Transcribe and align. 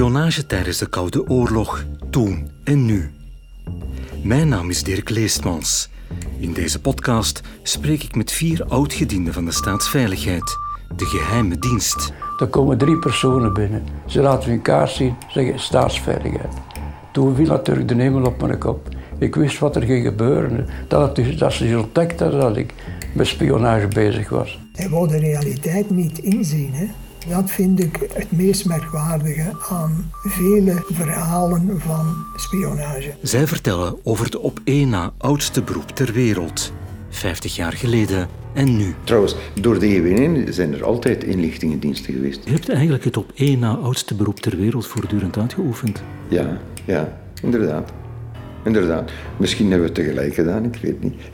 Spionage 0.00 0.46
tijdens 0.46 0.78
de 0.78 0.88
Koude 0.88 1.28
Oorlog, 1.28 1.84
toen 2.10 2.50
en 2.64 2.84
nu. 2.84 3.10
Mijn 4.22 4.48
naam 4.48 4.70
is 4.70 4.82
Dirk 4.82 5.10
Leestmans. 5.10 5.88
In 6.38 6.52
deze 6.52 6.80
podcast 6.80 7.40
spreek 7.62 8.02
ik 8.02 8.14
met 8.14 8.32
vier 8.32 8.64
oud-gedienden 8.64 9.32
van 9.32 9.44
de 9.44 9.52
staatsveiligheid, 9.52 10.56
de 10.96 11.04
geheime 11.04 11.58
dienst. 11.58 12.12
Er 12.38 12.46
komen 12.46 12.78
drie 12.78 12.98
personen 12.98 13.52
binnen. 13.52 13.82
Ze 14.06 14.20
laten 14.20 14.50
hun 14.50 14.62
kaart 14.62 14.90
zien, 14.90 15.14
zeggen 15.28 15.60
staatsveiligheid. 15.60 16.54
Toen 17.12 17.34
viel 17.34 17.46
natuurlijk 17.46 17.88
de 17.88 17.94
hemel 17.94 18.24
op 18.24 18.40
mijn 18.40 18.58
kop. 18.58 18.88
Ik 19.18 19.34
wist 19.34 19.58
wat 19.58 19.76
er 19.76 19.82
ging 19.82 20.04
gebeuren. 20.06 20.66
Dat, 20.88 21.16
het, 21.16 21.38
dat 21.38 21.52
ze 21.52 21.78
ontdekt 21.78 22.20
hadden 22.20 22.40
dat 22.40 22.56
ik 22.56 22.74
met 23.14 23.26
spionage 23.26 23.88
bezig 23.88 24.28
was. 24.28 24.58
Hij 24.72 24.88
wou 24.88 25.08
de 25.08 25.18
realiteit 25.18 25.90
niet 25.90 26.18
inzien. 26.18 26.72
Hè? 26.72 26.86
Dat 27.28 27.50
vind 27.50 27.80
ik 27.80 28.08
het 28.12 28.32
meest 28.32 28.66
merkwaardige 28.66 29.56
aan 29.68 30.10
vele 30.22 30.84
verhalen 30.86 31.80
van 31.80 32.26
spionage. 32.36 33.14
Zij 33.22 33.46
vertellen 33.46 33.98
over 34.02 34.24
het 34.24 34.36
op 34.36 34.60
één 34.64 34.88
na 34.88 35.12
oudste 35.18 35.62
beroep 35.62 35.90
ter 35.90 36.12
wereld. 36.12 36.72
50 37.08 37.56
jaar 37.56 37.72
geleden 37.72 38.28
en 38.54 38.76
nu. 38.76 38.94
Trouwens, 39.04 39.36
door 39.60 39.78
de 39.78 39.86
eeuwen 39.86 40.16
heen 40.16 40.52
zijn 40.52 40.74
er 40.74 40.84
altijd 40.84 41.24
inlichtingendiensten 41.24 42.12
geweest. 42.14 42.44
Je 42.44 42.50
hebt 42.50 42.68
eigenlijk 42.68 43.04
het 43.04 43.16
op 43.16 43.32
één 43.34 43.58
na 43.58 43.74
oudste 43.74 44.14
beroep 44.14 44.40
ter 44.40 44.56
wereld 44.56 44.86
voortdurend 44.86 45.38
uitgeoefend. 45.38 46.02
Ja, 46.28 46.60
ja, 46.84 47.20
inderdaad. 47.42 47.92
Inderdaad. 48.64 49.10
Misschien 49.38 49.70
hebben 49.70 49.88
we 49.88 49.94
het 49.94 50.04
tegelijk 50.04 50.34
gedaan, 50.34 50.64
ik 50.64 50.76
weet 50.82 51.02
niet. 51.02 51.14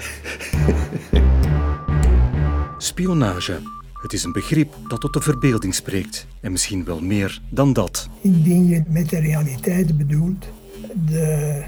Spionage. 2.79 3.59
Het 4.07 4.15
is 4.15 4.25
een 4.25 4.33
begrip 4.33 4.75
dat 4.89 5.01
tot 5.01 5.13
de 5.13 5.21
verbeelding 5.21 5.75
spreekt. 5.75 6.27
En 6.41 6.53
misschien 6.53 6.85
wel 6.85 7.01
meer 7.01 7.41
dan 7.51 7.73
dat. 7.73 8.09
Indien 8.21 8.67
je 8.67 8.83
met 8.89 9.09
de 9.09 9.19
realiteit 9.19 9.97
bedoelt 9.97 10.47
de 11.07 11.63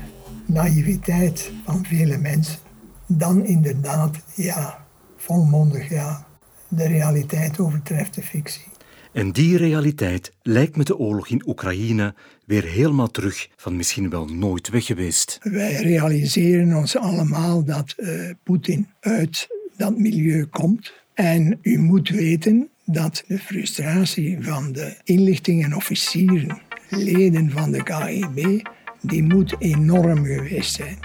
naïviteit 0.47 1.53
van 1.65 1.85
vele 1.85 2.19
mensen, 2.19 2.59
dan 3.07 3.45
inderdaad, 3.45 4.17
ja, 4.35 4.87
volmondig 5.17 5.89
ja. 5.89 6.27
De 6.69 6.87
realiteit 6.87 7.59
overtreft 7.59 8.15
de 8.15 8.23
fictie. 8.23 8.65
En 9.13 9.33
die 9.33 9.57
realiteit 9.57 10.33
lijkt 10.43 10.77
met 10.77 10.87
de 10.87 10.97
oorlog 10.97 11.29
in 11.29 11.43
Oekraïne 11.47 12.15
weer 12.45 12.65
helemaal 12.65 13.11
terug 13.11 13.49
van 13.57 13.77
misschien 13.77 14.11
wel 14.11 14.27
nooit 14.27 14.69
weg 14.69 14.87
geweest. 14.87 15.39
Wij 15.43 15.75
realiseren 15.75 16.77
ons 16.77 16.97
allemaal 16.97 17.65
dat 17.65 17.95
uh, 17.97 18.31
Poetin 18.43 18.89
uit 19.01 19.49
dat 19.77 19.99
milieu 19.99 20.45
komt. 20.45 20.93
En 21.19 21.59
u 21.63 21.79
moet 21.79 22.09
weten 22.09 22.69
dat 22.85 23.25
de 23.27 23.39
frustratie 23.39 24.39
van 24.41 24.73
de 24.73 24.97
inlichtingenofficieren, 25.05 26.59
leden 26.91 27.51
van 27.51 27.71
de 27.71 27.83
KGB, 27.83 28.67
die 29.01 29.23
moet 29.23 29.55
enorm 29.59 30.25
geweest 30.25 30.75
zijn. 30.75 30.99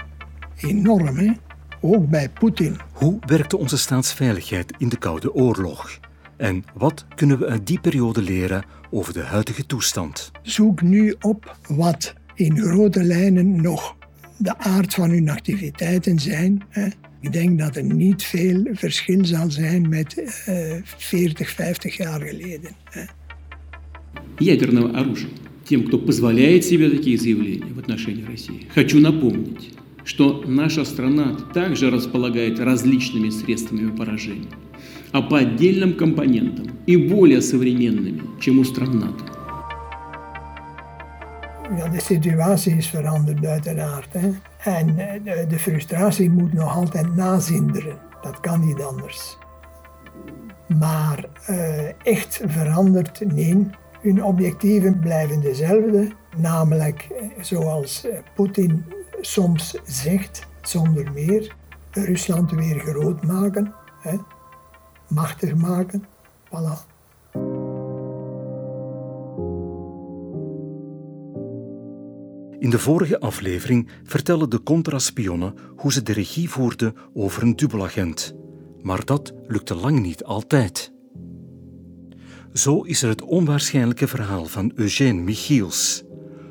Enorm, 0.56 1.16
hè? 1.16 1.32
Ook 1.80 2.08
bij 2.08 2.28
Poetin. 2.28 2.76
Hoe 2.92 3.18
werkte 3.26 3.56
onze 3.56 3.78
staatsveiligheid 3.78 4.74
in 4.78 4.88
de 4.88 4.98
Koude 4.98 5.34
Oorlog? 5.34 6.00
En 6.36 6.64
wat 6.74 7.06
kunnen 7.14 7.38
we 7.38 7.46
uit 7.46 7.66
die 7.66 7.80
periode 7.80 8.22
leren 8.22 8.64
over 8.90 9.12
de 9.12 9.22
huidige 9.22 9.66
toestand? 9.66 10.30
Zoek 10.42 10.82
nu 10.82 11.14
op 11.20 11.56
wat 11.68 12.14
in 12.34 12.58
grote 12.58 13.02
lijnen 13.02 13.62
nog 13.62 13.96
de 14.36 14.58
aard 14.58 14.94
van 14.94 15.10
hun 15.10 15.28
activiteiten 15.28 16.18
zijn. 16.18 16.62
Ik 17.24 17.32
denk 17.32 17.58
dat 17.58 17.76
er 17.76 17.84
niet 17.84 18.22
veel 18.22 18.62
verschil 18.72 19.24
zal 19.24 19.50
zijn 19.50 19.88
met 19.88 20.16
uh, 20.48 20.76
40, 20.96 21.50
50 21.50 21.96
jaar 21.96 22.20
geleden. 22.20 22.70
Ядерного 24.38 24.98
оружия. 24.98 25.30
Тем, 25.64 25.84
кто 25.84 25.98
позволяет 25.98 26.64
себе 26.64 26.90
такие 26.90 27.16
заявления 27.16 27.72
в 27.74 27.78
отношении 27.78 28.24
России, 28.24 28.66
хочу 28.74 29.00
напомнить, 29.00 29.70
что 30.04 30.44
наша 30.46 30.84
страна 30.84 31.34
также 31.54 31.90
располагает 31.90 32.60
различными 32.60 33.30
средствами 33.30 33.96
поражения, 33.96 34.52
а 35.12 35.22
по 35.22 35.38
отдельным 35.38 35.94
компонентам 35.94 36.66
и 36.86 36.96
более 36.96 37.40
современными, 37.40 38.22
чем 38.40 38.58
у 38.58 38.64
стран 38.64 38.98
НАТО. 38.98 39.33
Ja, 41.76 41.88
de 41.88 42.00
situatie 42.00 42.76
is 42.76 42.88
veranderd 42.88 43.46
uiteraard. 43.46 44.12
Hè. 44.12 44.30
En 44.58 44.94
de, 45.24 45.46
de 45.48 45.58
frustratie 45.58 46.30
moet 46.30 46.52
nog 46.52 46.76
altijd 46.76 47.14
nazinderen. 47.14 47.98
Dat 48.22 48.40
kan 48.40 48.66
niet 48.66 48.82
anders. 48.82 49.38
Maar 50.78 51.24
uh, 51.50 52.06
echt 52.06 52.40
veranderd, 52.46 53.20
nee. 53.34 53.70
Hun 54.00 54.24
objectieven 54.24 55.00
blijven 55.00 55.40
dezelfde. 55.40 56.12
Namelijk, 56.36 57.08
zoals 57.40 58.06
Poetin 58.34 58.84
soms 59.20 59.78
zegt, 59.84 60.46
zonder 60.62 61.12
meer, 61.12 61.54
Rusland 61.90 62.50
weer 62.50 62.78
groot 62.78 63.22
maken, 63.22 63.74
hè, 64.00 64.16
machtig 65.08 65.54
maken. 65.54 66.04
Voilà. 66.46 66.93
In 72.64 72.70
de 72.70 72.78
vorige 72.78 73.20
aflevering 73.20 73.88
vertellen 74.04 74.50
de 74.50 74.62
contraspionnen 74.62 75.54
hoe 75.76 75.92
ze 75.92 76.02
de 76.02 76.12
regie 76.12 76.50
voerden 76.50 76.94
over 77.14 77.42
een 77.42 77.56
dubbelagent. 77.56 78.34
Maar 78.82 79.04
dat 79.04 79.32
lukte 79.46 79.74
lang 79.74 80.00
niet 80.00 80.24
altijd. 80.24 80.92
Zo 82.52 82.82
is 82.82 83.02
er 83.02 83.08
het 83.08 83.22
onwaarschijnlijke 83.22 84.08
verhaal 84.08 84.44
van 84.44 84.72
Eugène 84.74 85.20
Michiels, 85.20 86.04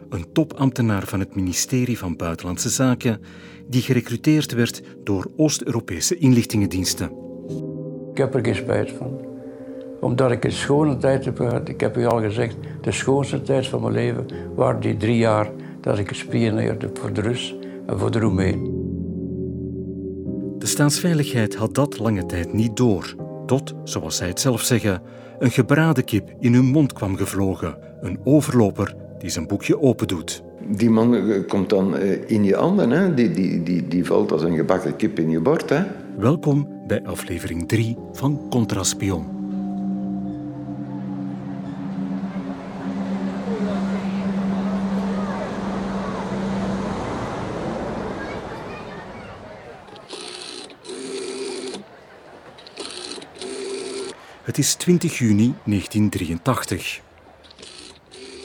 een 0.09 0.31
topambtenaar 0.33 1.07
van 1.07 1.19
het 1.19 1.35
ministerie 1.35 1.97
van 1.97 2.15
Buitenlandse 2.15 2.69
Zaken, 2.69 3.21
die 3.67 3.81
gerecruiteerd 3.81 4.53
werd 4.53 4.81
door 5.03 5.31
Oost-Europese 5.35 6.17
inlichtingendiensten. 6.17 7.11
Ik 8.11 8.17
heb 8.17 8.35
er 8.35 8.45
geen 8.45 8.87
van. 8.97 9.19
Omdat 9.99 10.31
ik 10.31 10.43
een 10.43 10.51
schone 10.51 10.97
tijd 10.97 11.25
heb 11.25 11.37
gehad. 11.37 11.69
Ik 11.69 11.79
heb 11.79 11.97
u 11.97 12.05
al 12.05 12.21
gezegd, 12.21 12.55
de 12.81 12.91
schoonste 12.91 13.41
tijd 13.41 13.67
van 13.67 13.81
mijn 13.81 13.93
leven 13.93 14.25
waren 14.55 14.81
die 14.81 14.97
drie 14.97 15.17
jaar 15.17 15.51
dat 15.83 15.97
ik 15.97 16.07
gespioneerd 16.07 16.81
heb 16.81 16.97
voor 16.97 17.13
de 17.13 17.21
Rus 17.21 17.55
en 17.85 17.99
voor 17.99 18.11
de 18.11 18.19
Roemeen. 18.19 18.81
De 20.57 20.65
staatsveiligheid 20.65 21.55
had 21.55 21.75
dat 21.75 21.99
lange 21.99 22.25
tijd 22.25 22.53
niet 22.53 22.77
door. 22.77 23.15
Tot, 23.45 23.73
zoals 23.83 24.17
zij 24.17 24.27
het 24.27 24.39
zelf 24.39 24.61
zeggen, 24.61 25.01
een 25.39 25.51
gebraden 25.51 26.03
kip 26.03 26.33
in 26.39 26.53
hun 26.53 26.65
mond 26.65 26.93
kwam 26.93 27.15
gevlogen. 27.15 27.77
Een 28.01 28.19
overloper 28.23 28.95
die 29.19 29.29
zijn 29.29 29.47
boekje 29.47 29.81
opendoet. 29.81 30.43
Die 30.67 30.89
man 30.89 31.15
eh, 31.15 31.47
komt 31.47 31.69
dan 31.69 31.97
eh, 31.97 32.29
in 32.29 32.43
je 32.43 32.55
handen, 32.55 32.89
hè? 32.89 33.13
Die, 33.13 33.31
die, 33.31 33.63
die, 33.63 33.87
die 33.87 34.05
valt 34.05 34.31
als 34.31 34.43
een 34.43 34.55
gebakken 34.55 34.95
kip 34.95 35.19
in 35.19 35.29
je 35.29 35.39
bord. 35.39 35.69
Hè? 35.69 35.83
Welkom 36.17 36.67
bij 36.87 37.03
aflevering 37.03 37.67
3 37.67 37.97
van 38.11 38.41
Contraspion. 38.49 39.42
Het 54.53 54.63
is 54.63 54.73
20 54.73 55.17
juni 55.17 55.53
1983. 55.65 57.01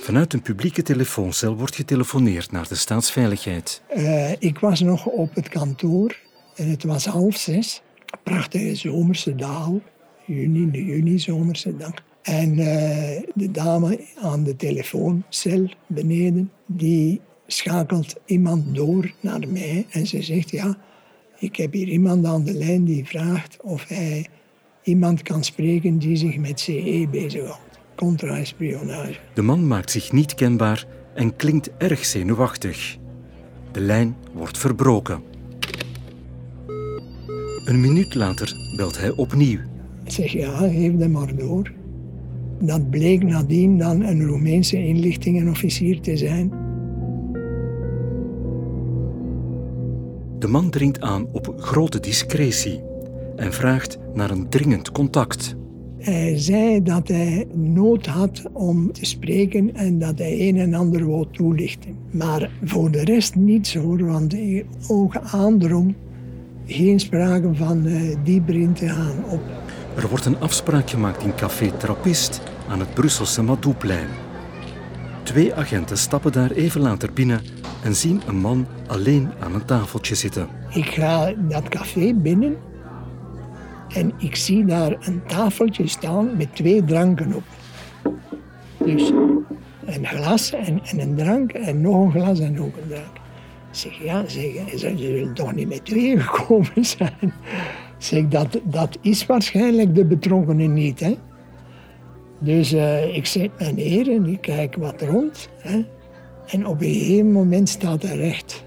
Vanuit 0.01 0.33
een 0.33 0.43
publieke 0.43 0.83
telefooncel 0.83 1.57
wordt 1.57 1.75
getelefoneerd 1.75 2.53
naar 2.53 2.69
de 2.69 2.75
staatsveiligheid. 2.75 3.83
Uh, 3.97 4.31
ik 4.39 4.59
was 4.59 4.81
nog 4.81 5.07
op 5.07 5.35
het 5.35 5.49
kantoor 5.49 6.19
en 6.57 6.69
het 6.71 6.85
was 6.85 7.07
half 7.07 7.37
zes. 7.37 7.83
Prachtige 8.23 8.75
zomerse 8.75 9.35
dag, 9.35 9.71
juni, 10.27 10.71
de 10.71 10.85
juni-zomerse 10.85 11.77
dag. 11.77 11.95
En 12.23 12.59
uh, 12.59 12.67
de 13.35 13.51
dame 13.51 14.01
aan 14.23 14.45
de 14.45 14.57
telefooncel 14.57 15.69
beneden, 15.87 16.51
die 16.67 17.21
schakelt 17.47 18.15
iemand 18.25 18.75
door 18.75 19.13
naar 19.21 19.49
mij 19.49 19.87
en 19.91 20.07
ze 20.07 20.23
zegt: 20.23 20.51
Ja, 20.51 20.77
ik 21.39 21.57
heb 21.57 21.73
hier 21.73 21.89
iemand 21.89 22.27
aan 22.27 22.45
de 22.45 22.55
lijn 22.55 22.85
die 22.85 23.07
vraagt 23.07 23.57
of 23.63 23.89
hij 23.89 24.27
iemand 24.89 25.23
kan 25.23 25.45
spreken 25.45 25.99
die 25.99 26.17
zich 26.17 26.37
met 26.37 26.61
CE 26.61 27.09
bezighoudt. 27.11 27.79
Contra-espionage. 27.95 29.19
De 29.35 29.43
man 29.43 29.67
maakt 29.67 29.91
zich 29.91 30.13
niet 30.13 30.35
kenbaar 30.35 30.87
en 31.15 31.37
klinkt 31.37 31.71
erg 31.77 32.05
zenuwachtig. 32.05 32.97
De 33.73 33.81
lijn 33.81 34.17
wordt 34.33 34.59
verbroken. 34.59 35.23
Een 37.65 37.81
minuut 37.81 38.15
later 38.15 38.53
belt 38.77 38.99
hij 38.99 39.11
opnieuw. 39.11 39.59
Ik 40.05 40.13
zeg 40.13 40.33
ja, 40.33 40.57
geef 40.57 40.99
hem 40.99 41.11
maar 41.11 41.37
door. 41.37 41.73
Dat 42.61 42.91
bleek 42.91 43.23
nadien 43.23 43.79
dan 43.79 44.03
een 44.03 44.27
Roemeense 44.27 44.87
inlichtingenofficier 44.87 46.01
te 46.01 46.17
zijn. 46.17 46.53
De 50.39 50.49
man 50.49 50.71
dringt 50.71 51.01
aan 51.01 51.27
op 51.33 51.55
grote 51.57 52.01
discretie 52.01 52.88
en 53.39 53.53
vraagt 53.53 53.99
naar 54.15 54.31
een 54.31 54.49
dringend 54.49 54.93
contact. 54.93 55.57
Hij 55.99 56.39
zei 56.39 56.83
dat 56.83 57.09
hij 57.09 57.47
nood 57.55 58.07
had 58.07 58.43
om 58.53 58.93
te 58.93 59.05
spreken 59.05 59.75
en 59.75 59.99
dat 59.99 60.19
hij 60.19 60.49
een 60.49 60.57
en 60.57 60.75
ander 60.75 61.07
wou 61.07 61.27
toelichten. 61.33 61.97
Maar 62.11 62.51
voor 62.65 62.91
de 62.91 63.05
rest 63.05 63.35
niets 63.35 63.75
hoor, 63.75 64.05
want 64.05 64.37
oog 64.89 65.19
aandrong 65.19 65.95
geen 66.67 67.01
sprake 67.01 67.55
van 67.55 67.87
uh, 67.87 68.17
dieper 68.25 68.55
in 68.55 68.73
te 68.73 68.89
gaan 68.89 69.25
op. 69.31 69.41
Er 69.97 70.09
wordt 70.09 70.25
een 70.25 70.41
afspraak 70.41 70.91
gemaakt 70.91 71.23
in 71.23 71.35
Café 71.35 71.71
Trappist 71.77 72.43
aan 72.69 72.81
het 72.81 72.95
Brusselse 72.95 73.43
Madouplein. 73.43 74.09
Twee 75.23 75.55
agenten 75.55 75.99
stappen 75.99 76.33
daar 76.33 76.51
even 76.51 76.81
later 76.81 77.13
binnen 77.13 77.41
en 77.85 77.95
zien 77.95 78.21
een 78.27 78.37
man 78.37 78.67
alleen 78.87 79.29
aan 79.41 79.55
een 79.55 79.65
tafeltje 79.65 80.15
zitten. 80.15 80.49
Ik 80.71 80.85
ga 80.85 81.33
dat 81.49 81.69
café 81.69 82.15
binnen 82.15 82.57
en 83.95 84.13
ik 84.19 84.37
zie 84.37 84.65
daar 84.65 84.97
een 85.01 85.23
tafeltje 85.27 85.87
staan 85.87 86.37
met 86.37 86.55
twee 86.55 86.85
dranken 86.85 87.35
op. 87.35 87.43
Dus 88.85 89.13
een 89.85 90.07
glas 90.07 90.53
en, 90.53 90.81
en 90.85 91.01
een 91.01 91.15
drank 91.15 91.53
en 91.53 91.81
nog 91.81 92.05
een 92.05 92.21
glas 92.21 92.41
en 92.41 92.53
nog 92.53 92.67
een 92.67 92.89
drank. 92.89 93.17
Zeg, 93.71 94.03
ja, 94.03 94.29
zeg, 94.29 94.69
ze 94.77 94.95
zullen 94.97 95.35
toch 95.35 95.55
niet 95.55 95.69
met 95.69 95.85
twee 95.85 96.21
gekomen 96.21 96.85
zijn. 96.85 97.33
Zeg, 97.99 98.29
dat, 98.29 98.61
dat 98.63 98.99
is 99.01 99.27
waarschijnlijk 99.27 99.95
de 99.95 100.05
betrokkenen 100.05 100.73
niet, 100.73 101.01
hè. 101.01 101.17
Dus 102.39 102.73
uh, 102.73 103.17
ik 103.17 103.27
zet 103.27 103.51
me 103.59 103.73
neer 103.73 104.11
en 104.11 104.27
ik 104.27 104.41
kijk 104.41 104.77
wat 104.77 105.03
rond. 105.03 105.49
Hè. 105.59 105.85
En 106.47 106.67
op 106.67 106.77
een 106.81 107.33
moment 107.33 107.69
staat 107.69 108.03
hij 108.03 108.17
recht. 108.17 108.65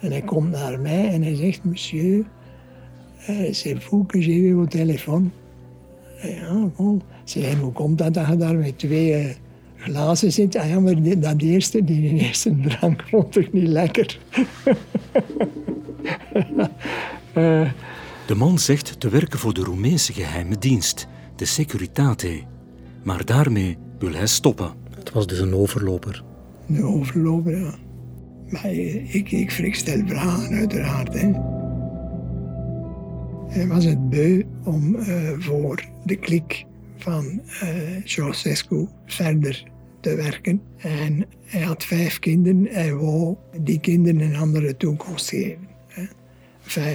En 0.00 0.10
hij 0.10 0.22
komt 0.22 0.50
naar 0.50 0.80
mij 0.80 1.08
en 1.08 1.22
hij 1.22 1.34
zegt, 1.34 1.64
monsieur, 1.64 2.24
uh, 3.28 3.52
c'est 3.52 3.74
vous 3.74 4.04
que 4.04 4.20
j'ai 4.20 4.36
eu 4.36 4.54
au 4.54 4.66
téléphone. 4.66 5.30
Ja, 6.22 6.70
bon. 6.76 7.02
Zeg, 7.24 7.58
hoe 7.58 7.72
komt 7.72 7.98
dat 7.98 8.14
dat 8.14 8.26
je 8.26 8.36
daar 8.36 8.56
met 8.56 8.78
twee 8.78 9.24
uh, 9.24 9.30
glazen 9.76 10.32
zit? 10.32 10.56
Ah 10.56 10.68
ja, 10.68 10.80
maar 10.80 11.02
die, 11.02 11.18
dat 11.18 11.42
eerste, 11.42 11.84
die 11.84 12.14
eerste 12.14 12.60
drank 12.60 13.04
vond 13.10 13.36
ik 13.36 13.52
niet 13.52 13.68
lekker. 13.68 14.18
uh, 17.34 17.70
de 18.26 18.34
man 18.36 18.58
zegt 18.58 19.00
te 19.00 19.08
werken 19.08 19.38
voor 19.38 19.54
de 19.54 19.60
Roemeense 19.60 20.12
geheime 20.12 20.58
dienst, 20.58 21.06
de 21.36 21.44
Securitate. 21.44 22.42
Maar 23.02 23.24
daarmee 23.24 23.76
wil 23.98 24.12
hij 24.12 24.26
stoppen. 24.26 24.72
Het 24.94 25.12
was 25.12 25.26
dus 25.26 25.38
een 25.38 25.54
overloper. 25.54 26.24
Een 26.68 26.84
overloper, 26.84 27.58
ja. 27.58 27.74
Maar 28.48 28.72
ik, 28.72 29.30
ik 29.32 29.74
stel 29.74 30.02
vragen, 30.06 30.56
uiteraard. 30.56 31.20
Hè. 31.20 31.32
Hij 33.48 33.66
was 33.66 33.84
het 33.84 34.10
beu 34.10 34.42
om 34.64 34.94
uh, 34.94 35.32
voor 35.38 35.84
de 36.04 36.16
klik 36.16 36.64
van 36.96 37.40
uh, 37.62 37.68
Ceausescu 38.04 38.88
verder 39.06 39.64
te 40.00 40.14
werken. 40.14 40.60
En 40.76 41.26
hij 41.44 41.60
had 41.60 41.84
vijf 41.84 42.18
kinderen. 42.18 42.66
Hij 42.70 42.94
wou 42.94 43.36
die 43.62 43.80
kinderen 43.80 44.20
een 44.20 44.36
andere 44.36 44.76
toekomst 44.76 45.28
geven. 45.28 45.68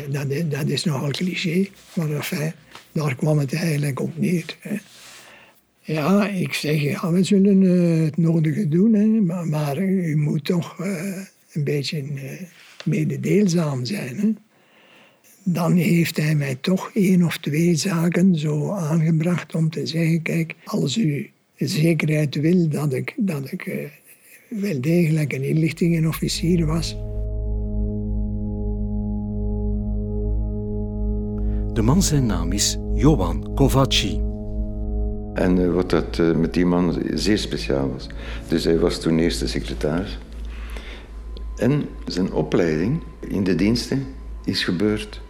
Dat, 0.09 0.29
is, 0.29 0.49
dat 0.49 0.67
is 0.67 0.83
nogal 0.83 1.11
cliché, 1.11 1.67
maar 1.93 2.11
enfin, 2.11 2.51
daar 2.91 3.15
kwam 3.15 3.37
het 3.37 3.53
eigenlijk 3.53 3.99
op 3.99 4.17
neer. 4.17 4.57
Hè. 4.59 4.75
Ja, 5.81 6.27
ik 6.27 6.53
zeg, 6.53 7.01
we 7.01 7.23
zullen 7.23 7.61
het 8.03 8.17
nodige 8.17 8.67
doen, 8.67 8.93
hè, 8.93 9.05
maar, 9.05 9.47
maar, 9.47 9.77
u 9.77 10.17
moet 10.17 10.45
toch 10.45 10.77
een 11.51 11.63
beetje 11.63 12.03
uh, 12.03 12.31
mededeelzaam 12.85 13.85
zijn. 13.85 14.17
Hè. 14.17 14.33
Dan 15.43 15.73
heeft 15.73 16.17
hij 16.17 16.35
mij 16.35 16.55
toch 16.61 16.91
één 16.93 17.23
of 17.23 17.37
twee 17.37 17.75
zaken 17.75 18.35
zo 18.35 18.71
aangebracht 18.71 19.55
om 19.55 19.69
te 19.69 19.85
zeggen, 19.85 20.21
kijk, 20.21 20.55
als 20.63 20.97
u 20.97 21.29
zekerheid 21.55 22.35
wil 22.35 22.69
dat 22.69 22.93
ik, 22.93 23.13
dat 23.17 23.51
ik 23.51 23.89
wel 24.49 24.81
degelijk 24.81 25.33
een 25.33 25.43
inlichtingenofficier 25.43 26.65
was, 26.65 26.95
De 31.79 31.85
man 31.85 32.03
zijn 32.03 32.25
naam 32.25 32.51
is 32.51 32.77
Johan 32.93 33.53
Kovacci. 33.55 34.21
En 35.33 35.57
uh, 35.57 35.73
wat 35.73 35.89
dat 35.89 36.17
uh, 36.17 36.35
met 36.35 36.53
die 36.53 36.65
man 36.65 37.01
zeer 37.13 37.37
speciaal 37.37 37.91
was. 37.91 38.07
Dus 38.47 38.63
hij 38.63 38.79
was 38.79 38.99
toen 39.01 39.19
eerste 39.19 39.47
secretaris. 39.47 40.17
En 41.55 41.85
zijn 42.05 42.31
opleiding 42.33 43.01
in 43.27 43.43
de 43.43 43.55
diensten 43.55 44.05
is 44.45 44.63
gebeurd 44.63 45.21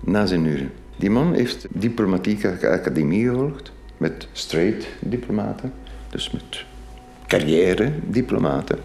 na 0.00 0.26
zijn 0.26 0.44
uren. 0.44 0.70
Die 0.96 1.10
man 1.10 1.34
heeft 1.34 1.66
diplomatieke 1.70 2.68
academie 2.68 3.28
gevolgd 3.28 3.72
met 3.96 4.28
straight 4.32 4.88
diplomaten, 5.00 5.72
dus 6.10 6.30
met 6.30 6.64
carrière 7.26 7.92
diplomaten. 8.06 8.78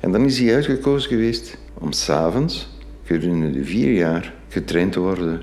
En 0.00 0.12
dan 0.12 0.24
is 0.24 0.38
hij 0.38 0.54
uitgekozen 0.54 1.10
geweest 1.10 1.58
om 1.74 1.92
s'avonds 1.92 2.68
gedurende 3.04 3.50
de 3.50 3.64
vier 3.64 3.92
jaar 3.92 4.34
getraind 4.48 4.92
te 4.92 5.00
worden 5.00 5.42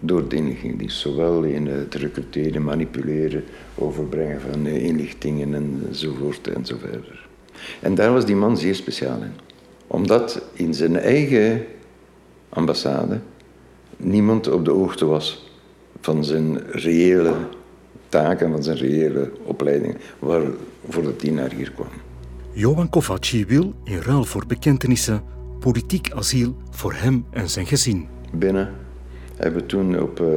door 0.00 0.28
de 0.28 0.36
inlichtingendienst. 0.36 0.98
Zowel 0.98 1.42
in 1.42 1.66
het 1.66 1.94
recruteren, 1.94 2.64
manipuleren, 2.64 3.44
overbrengen 3.74 4.40
van 4.40 4.66
inlichtingen 4.66 5.54
enzovoort 5.88 6.48
en 6.48 6.66
zo 6.66 6.76
verder. 6.78 7.28
En 7.80 7.94
daar 7.94 8.12
was 8.12 8.26
die 8.26 8.36
man 8.36 8.58
zeer 8.58 8.74
speciaal 8.74 9.22
in. 9.22 9.32
Omdat 9.86 10.42
in 10.52 10.74
zijn 10.74 10.96
eigen 10.96 11.64
ambassade 12.48 13.20
niemand 13.98 14.48
op 14.48 14.64
de 14.64 14.70
hoogte 14.70 15.04
was 15.04 15.46
van 16.00 16.24
zijn 16.24 16.58
reële 16.70 17.34
taken, 18.08 18.50
van 18.50 18.62
zijn 18.62 18.76
reële 18.76 19.30
opleiding, 19.44 19.96
waarvoor 20.18 21.02
dat 21.02 21.22
hij 21.22 21.30
naar 21.30 21.52
hier 21.52 21.70
kwam. 21.72 21.88
Johan 22.52 22.88
Kovacci 22.88 23.46
wil, 23.46 23.74
in 23.84 24.00
ruil 24.00 24.24
voor 24.24 24.44
bekentenissen, 24.46 25.22
politiek 25.60 26.12
asiel 26.12 26.56
voor 26.70 26.92
hem 26.92 27.24
en 27.30 27.48
zijn 27.48 27.66
gezin. 27.66 28.06
Binnen 28.32 28.74
hebben 29.36 29.60
we 29.60 29.66
toen 29.66 30.00
op 30.00 30.20
uh, 30.20 30.28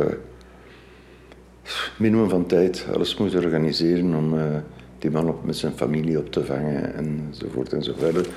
minimum 1.97 2.29
van 2.29 2.45
tijd 2.45 2.85
alles 2.93 3.17
moeten 3.17 3.39
organiseren 3.43 4.15
om 4.15 4.33
uh, 4.33 4.43
die 4.99 5.11
man 5.11 5.27
op, 5.27 5.45
met 5.45 5.57
zijn 5.57 5.73
familie 5.75 6.17
op 6.17 6.31
te 6.31 6.45
vangen 6.45 6.95
enzovoort 6.95 7.73
en 7.73 7.83
zo 7.83 7.93
verder. 7.97 8.27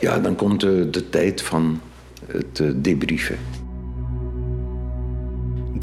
Ja, 0.00 0.18
dan 0.18 0.36
komt 0.36 0.60
de, 0.60 0.90
de 0.90 1.10
tijd 1.10 1.42
van 1.42 1.80
het 2.26 2.62
debriefen. 2.84 3.36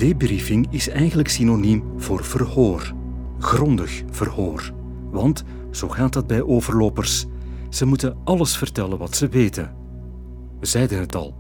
Debriefing 0.02 0.68
is 0.70 0.90
eigenlijk 0.90 1.30
synoniem 1.30 1.84
voor 1.98 2.24
verhoor. 2.24 2.94
Grondig 3.40 4.04
verhoor. 4.10 4.74
Want, 5.12 5.44
zo 5.72 5.88
gaat 5.88 6.14
dat 6.14 6.28
bij 6.28 6.42
overlopers, 6.44 7.26
ze 7.70 7.86
moeten 7.86 8.18
alles 8.24 8.58
vertellen 8.58 8.98
wat 8.98 9.16
ze 9.16 9.28
weten. 9.28 9.76
We 10.60 10.66
zeiden 10.66 11.00
het 11.00 11.16
al, 11.16 11.36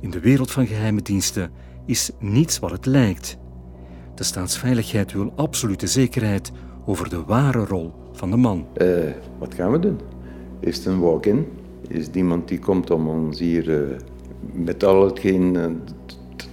in 0.00 0.10
de 0.10 0.20
wereld 0.20 0.50
van 0.50 0.66
geheime 0.66 1.02
diensten 1.02 1.50
is 1.86 2.10
niets 2.18 2.58
wat 2.58 2.70
het 2.70 2.86
lijkt. 2.86 3.38
De 4.14 4.24
staatsveiligheid 4.24 5.12
wil 5.12 5.32
absolute 5.36 5.86
zekerheid 5.86 6.52
over 6.86 7.08
de 7.08 7.22
ware 7.24 7.64
rol 7.64 7.92
van 8.12 8.30
de 8.30 8.36
man. 8.36 8.66
Uh, 8.76 9.10
wat 9.38 9.54
gaan 9.54 9.72
we 9.72 9.78
doen? 9.78 10.00
Is 10.60 10.76
het 10.76 10.86
een 10.86 11.00
walk-in? 11.00 11.46
Is 11.88 12.06
het 12.06 12.16
iemand 12.16 12.48
die 12.48 12.58
komt 12.58 12.90
om 12.90 13.08
ons 13.08 13.38
hier 13.38 13.68
uh, 13.68 13.96
met 14.52 14.84
al 14.84 15.04
hetgeen 15.04 15.54
uh, 15.54 15.66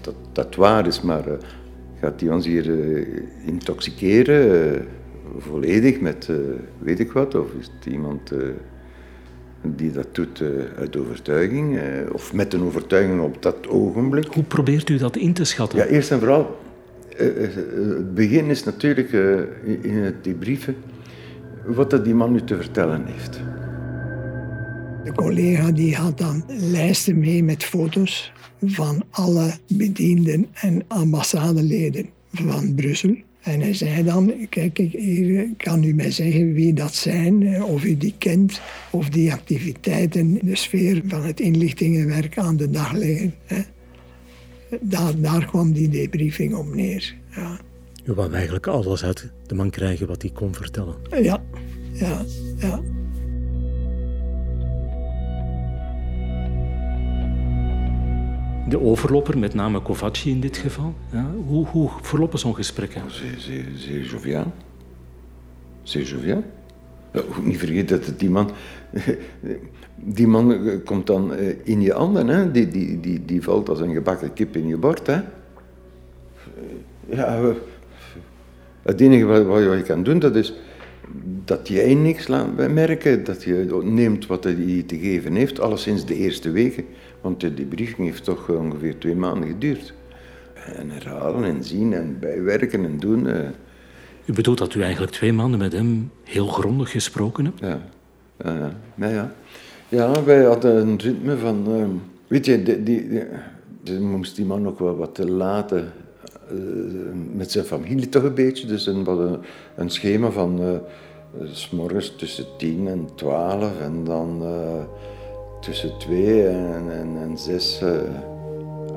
dat, 0.07 0.15
dat, 0.31 0.55
waar 0.55 0.87
is, 0.87 1.01
maar 1.01 1.23
gaat 2.01 2.19
die 2.19 2.31
ons 2.31 2.45
hier 2.45 2.65
intoxiceren? 3.45 4.85
volledig 5.37 5.99
met 5.99 6.29
weet 6.79 6.99
ik 6.99 7.11
wat? 7.11 7.35
Of 7.35 7.47
is 7.59 7.71
het 7.77 7.93
iemand 7.93 8.31
die 9.61 9.91
dat 9.91 10.07
doet 10.11 10.43
uit 10.77 10.97
overtuiging 10.97 11.79
of 12.11 12.33
met 12.33 12.53
een 12.53 12.61
overtuiging 12.61 13.21
op 13.21 13.41
dat 13.41 13.67
ogenblik. 13.67 14.33
Hoe 14.33 14.43
probeert 14.43 14.89
u 14.89 14.97
dat 14.97 15.15
in 15.15 15.33
te 15.33 15.43
schatten? 15.43 15.79
Ja, 15.79 15.85
eerst 15.85 16.11
en 16.11 16.19
vooral, 16.19 16.59
het 17.15 18.15
begin 18.15 18.45
is 18.45 18.63
natuurlijk 18.63 19.11
in 19.81 19.97
het 19.97 20.23
debriefen 20.23 20.75
wat 21.65 21.89
dat 21.89 22.03
die 22.03 22.15
man 22.15 22.31
nu 22.31 22.41
te 22.41 22.55
vertellen 22.55 23.05
heeft. 23.05 23.39
De 25.07 25.13
collega 25.13 25.71
die 25.71 25.95
had 25.95 26.17
dan 26.17 26.43
lijsten 26.47 27.19
mee 27.19 27.43
met 27.43 27.63
foto's 27.63 28.31
van 28.61 29.03
alle 29.09 29.53
bedienden 29.67 30.47
en 30.53 30.83
ambassadeleden 30.87 32.05
van 32.31 32.75
Brussel. 32.75 33.15
En 33.41 33.59
hij 33.59 33.73
zei 33.73 34.03
dan, 34.03 34.33
kijk, 34.49 34.77
hier 34.77 35.49
kan 35.57 35.83
u 35.83 35.93
mij 35.93 36.11
zeggen 36.11 36.53
wie 36.53 36.73
dat 36.73 36.95
zijn, 36.95 37.63
of 37.63 37.83
u 37.83 37.97
die 37.97 38.13
kent, 38.17 38.61
of 38.91 39.09
die 39.09 39.31
activiteiten 39.31 40.39
in 40.39 40.47
de 40.47 40.55
sfeer 40.55 41.01
van 41.07 41.23
het 41.23 41.39
inlichtingenwerk 41.39 42.37
aan 42.37 42.57
de 42.57 42.69
dag 42.69 42.91
leggen. 42.91 43.33
Daar, 44.81 45.19
daar 45.19 45.45
kwam 45.45 45.73
die 45.73 45.89
debriefing 45.89 46.55
op 46.55 46.75
neer. 46.75 47.15
Ja. 47.35 47.59
U 48.05 48.13
wou 48.13 48.33
eigenlijk 48.33 48.67
alles 48.67 49.03
uit 49.03 49.31
de 49.45 49.55
man 49.55 49.69
krijgen 49.69 50.07
wat 50.07 50.21
hij 50.21 50.31
kon 50.31 50.53
vertellen. 50.53 50.95
Ja, 51.21 51.43
ja, 51.93 52.25
ja. 52.57 52.81
De 58.69 58.79
overloper, 58.79 59.37
met 59.37 59.53
name 59.53 59.81
Kovaci 59.81 60.29
in 60.31 60.39
dit 60.39 60.57
geval. 60.57 60.93
Ja, 61.11 61.31
hoe, 61.47 61.65
hoe 61.65 61.89
verlopen 62.01 62.39
zo'n 62.39 62.55
gesprekken? 62.55 63.01
Zeer, 63.07 63.65
zeer, 63.75 64.01
joviaal. 64.01 64.53
Zeer 65.83 66.03
joviaal. 66.03 66.43
Ja, 67.13 67.21
niet 67.41 67.57
vergeten 67.57 68.01
dat 68.05 68.19
die 68.19 68.29
man... 68.29 68.51
Die 69.99 70.27
man 70.27 70.81
komt 70.85 71.07
dan 71.07 71.33
eh, 71.33 71.55
in 71.63 71.81
je 71.81 71.93
handen, 71.93 72.27
hè. 72.27 72.51
Die, 72.51 72.67
die, 72.67 72.99
die, 72.99 73.25
die 73.25 73.41
valt 73.41 73.69
als 73.69 73.79
een 73.79 73.93
gebakken 73.93 74.33
kip 74.33 74.55
in 74.55 74.67
je 74.67 74.77
bord. 74.77 75.07
Hè. 75.07 75.21
Ja, 77.09 77.53
het 78.81 79.01
enige 79.01 79.25
wat, 79.25 79.45
wat 79.45 79.77
je 79.77 79.81
kan 79.81 80.03
doen, 80.03 80.19
dat 80.19 80.35
is 80.35 80.53
dat 81.45 81.67
jij 81.67 81.93
niks 81.93 82.27
laat 82.27 82.55
merken, 82.73 83.23
dat 83.23 83.43
je 83.43 83.81
neemt 83.83 84.27
wat 84.27 84.43
hij 84.43 84.83
te 84.87 84.97
geven 84.97 85.35
heeft, 85.35 85.59
alleszins 85.59 86.05
de 86.05 86.15
eerste 86.15 86.51
weken. 86.51 86.85
Want 87.27 87.57
die 87.57 87.65
briefing 87.65 88.07
heeft 88.07 88.23
toch 88.23 88.49
ongeveer 88.49 88.97
twee 88.97 89.15
maanden 89.15 89.49
geduurd. 89.49 89.93
En 90.75 90.89
herhalen 90.89 91.43
en 91.43 91.63
zien 91.63 91.93
en 91.93 92.19
bijwerken 92.19 92.85
en 92.85 92.99
doen. 92.99 93.27
Eh. 93.27 93.49
U 94.25 94.33
bedoelt 94.33 94.57
dat 94.57 94.73
u 94.73 94.81
eigenlijk 94.81 95.11
twee 95.11 95.33
maanden 95.33 95.59
met 95.59 95.73
hem 95.73 96.11
heel 96.23 96.47
grondig 96.47 96.91
gesproken 96.91 97.45
hebt? 97.45 97.59
Ja, 97.59 97.81
ja, 98.43 98.73
ja. 98.95 99.07
ja. 99.07 99.31
ja 99.89 100.23
wij 100.23 100.43
hadden 100.43 100.87
een 100.87 100.97
ritme 100.97 101.37
van... 101.37 101.65
Uh, 101.67 101.85
weet 102.27 102.45
je, 102.45 102.63
die, 102.63 102.83
die, 102.83 103.23
die, 103.83 103.99
moest 103.99 104.35
die 104.35 104.45
man 104.45 104.67
ook 104.67 104.79
wel 104.79 104.95
wat 104.95 105.15
te 105.15 105.31
laten 105.31 105.91
uh, 106.51 106.59
met 107.33 107.51
zijn 107.51 107.65
familie 107.65 108.09
toch 108.09 108.23
een 108.23 108.33
beetje. 108.33 108.67
Dus 108.67 108.85
we 108.85 109.01
hadden 109.03 109.39
een 109.75 109.89
schema 109.89 110.29
van 110.29 110.61
uh, 110.61 111.47
s 111.51 111.69
morgens 111.69 112.15
tussen 112.15 112.45
tien 112.57 112.87
en 112.87 113.07
twaalf 113.15 113.79
en 113.81 114.03
dan 114.03 114.43
tussen 115.59 115.97
twee 115.97 116.47
en, 116.47 116.91
en, 116.91 117.17
en 117.21 117.37
zes, 117.37 117.83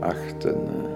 acht 0.00 0.44
en... 0.44 0.88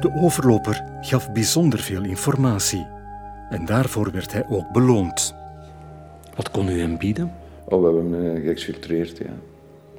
De 0.00 0.12
overloper 0.14 0.84
gaf 1.00 1.32
bijzonder 1.32 1.78
veel 1.78 2.04
informatie 2.04 2.86
en 3.50 3.64
daarvoor 3.64 4.10
werd 4.12 4.32
hij 4.32 4.46
ook 4.48 4.72
beloond. 4.72 5.34
Wat 6.36 6.50
kon 6.50 6.68
u 6.68 6.80
hem 6.80 6.98
bieden? 6.98 7.32
Oh, 7.64 7.80
we 7.80 7.86
hebben 7.86 8.12
hem 8.12 8.36
eh, 8.36 8.42
geëxfiltreerd, 8.42 9.18
ja. 9.18 9.32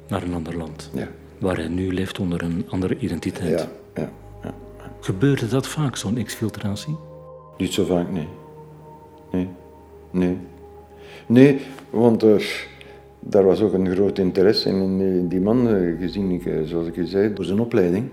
Naar 0.08 0.22
een 0.22 0.34
ander 0.34 0.56
land? 0.56 0.90
Ja. 0.92 1.08
Waar 1.44 1.56
hij 1.56 1.68
nu 1.68 1.92
leeft 1.92 2.18
onder 2.18 2.42
een 2.42 2.64
andere 2.68 2.96
identiteit? 2.98 3.60
Ja, 3.60 4.02
ja. 4.02 4.10
ja, 4.42 4.54
Gebeurde 5.00 5.48
dat 5.48 5.66
vaak, 5.66 5.96
zo'n 5.96 6.16
exfiltratie? 6.16 6.96
Niet 7.56 7.72
zo 7.72 7.84
vaak, 7.84 8.10
nee. 8.10 8.28
Nee, 9.30 9.48
nee. 10.10 10.38
Nee, 11.26 11.60
want 11.90 12.24
uh, 12.24 12.40
daar 13.20 13.44
was 13.44 13.60
ook 13.60 13.72
een 13.72 13.90
groot 13.90 14.18
interesse 14.18 14.68
in, 14.68 15.28
die 15.28 15.40
man, 15.40 15.68
uh, 15.68 16.00
gezien, 16.00 16.30
ik, 16.30 16.42
zoals 16.64 16.86
ik 16.86 16.94
je 16.94 17.06
zei, 17.06 17.32
door 17.32 17.44
zijn 17.44 17.60
opleiding 17.60 18.08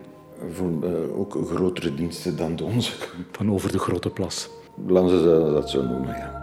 voor 0.49 0.71
uh, 0.83 1.19
ook 1.19 1.37
grotere 1.53 1.93
diensten 1.93 2.37
dan 2.37 2.55
de 2.55 2.63
onze. 2.63 2.91
Van 3.31 3.51
over 3.51 3.71
de 3.71 3.79
grote 3.79 4.09
plas. 4.09 4.49
Laten 4.87 5.19
ze 5.19 5.51
dat 5.53 5.69
zo 5.69 5.83
noemen, 5.83 6.15
ja. 6.15 6.39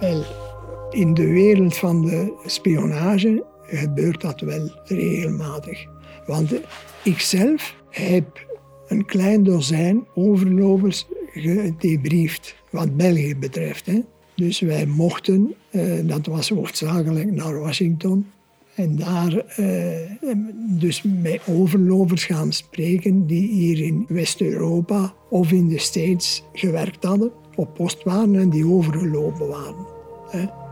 Wel, 0.00 0.22
in 0.90 1.14
de 1.14 1.26
wereld 1.26 1.76
van 1.76 2.02
de 2.02 2.32
spionage 2.46 3.44
gebeurt 3.66 4.20
dat 4.20 4.40
wel 4.40 4.70
regelmatig. 4.84 5.86
Want 6.26 6.54
ikzelf 7.02 7.74
heb 7.90 8.46
een 8.88 9.04
klein 9.04 9.44
dozijn 9.44 10.06
overlopers 10.14 11.06
gedebriefd, 11.32 12.54
wat 12.70 12.96
België 12.96 13.36
betreft. 13.36 13.86
Hè. 13.86 14.00
Dus 14.36 14.60
wij 14.60 14.86
mochten, 14.86 15.54
uh, 15.70 16.08
dat 16.08 16.26
was 16.26 16.48
hoofdzakelijk 16.48 17.32
naar 17.32 17.60
Washington, 17.60 18.26
en 18.74 18.96
daar 18.96 19.44
uh, 19.60 20.32
dus 20.56 21.02
met 21.02 21.40
overlopers 21.46 22.24
gaan 22.24 22.52
spreken 22.52 23.26
die 23.26 23.48
hier 23.48 23.80
in 23.80 24.04
West-Europa 24.08 25.14
of 25.30 25.52
in 25.52 25.68
de 25.68 25.78
States 25.78 26.44
gewerkt 26.52 27.04
hadden, 27.04 27.32
op 27.54 27.74
post 27.74 28.02
waren 28.02 28.34
en 28.34 28.50
die 28.50 28.66
overgelopen 28.66 29.48
waren. 29.48 29.86
Hè. 30.30 30.63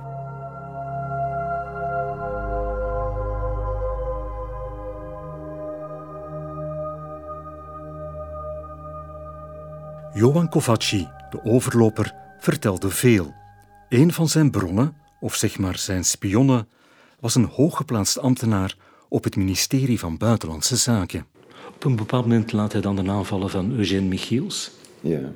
Johan 10.22 10.48
Kovaci, 10.48 11.08
de 11.30 11.44
overloper, 11.44 12.14
vertelde 12.38 12.88
veel. 12.90 13.34
Een 13.88 14.12
van 14.12 14.28
zijn 14.28 14.50
bronnen, 14.50 14.94
of 15.20 15.34
zeg 15.34 15.58
maar 15.58 15.78
zijn 15.78 16.04
spionnen, 16.04 16.68
was 17.20 17.34
een 17.34 17.44
hooggeplaatst 17.44 18.18
ambtenaar 18.18 18.76
op 19.08 19.24
het 19.24 19.36
ministerie 19.36 19.98
van 19.98 20.16
Buitenlandse 20.16 20.76
Zaken. 20.76 21.26
Op 21.74 21.84
een 21.84 21.96
bepaald 21.96 22.26
moment 22.26 22.52
laat 22.52 22.72
hij 22.72 22.80
dan 22.80 22.96
de 22.96 23.02
naam 23.02 23.24
vallen 23.24 23.50
van 23.50 23.72
Eugène 23.76 24.08
Michiels. 24.08 24.70
Ja. 25.00 25.32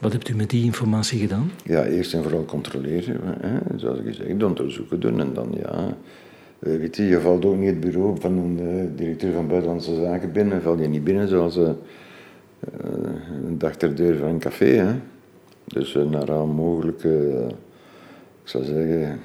Wat 0.00 0.12
hebt 0.12 0.28
u 0.28 0.34
met 0.34 0.50
die 0.50 0.64
informatie 0.64 1.20
gedaan? 1.20 1.50
Ja, 1.64 1.84
eerst 1.84 2.14
en 2.14 2.22
vooral 2.22 2.44
controleren, 2.44 3.20
hè, 3.40 3.78
zoals 3.78 3.98
ik 3.98 4.04
gezegd, 4.06 4.42
onderzoeken 4.42 5.00
doen 5.00 5.20
en 5.20 5.34
dan 5.34 5.54
ja. 5.56 5.96
Eh, 6.58 6.76
weet 6.76 6.96
je, 6.96 7.02
je 7.02 7.20
valt 7.20 7.44
ook 7.44 7.56
niet 7.56 7.70
het 7.70 7.80
bureau 7.80 8.20
van 8.20 8.36
een 8.36 8.96
directeur 8.96 9.32
van 9.32 9.48
Buitenlandse 9.48 9.94
Zaken 9.94 10.32
binnen, 10.32 10.62
val 10.62 10.78
je 10.78 10.88
niet 10.88 11.04
binnen 11.04 11.28
zoals 11.28 11.56
uh, 11.56 11.70
een 12.60 13.94
deur 13.94 14.16
van 14.16 14.28
een 14.28 14.38
café. 14.38 14.66
Hè. 14.66 14.94
Dus 15.64 15.94
naar 15.94 16.32
alle 16.32 16.46
mogelijke, 16.46 17.46
ik 18.42 18.48
zou 18.48 18.64
zeggen, 18.64 19.20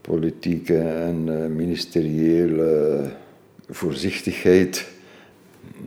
politieke 0.00 0.78
en 0.78 1.56
ministeriële 1.56 3.02
voorzichtigheid. 3.68 4.88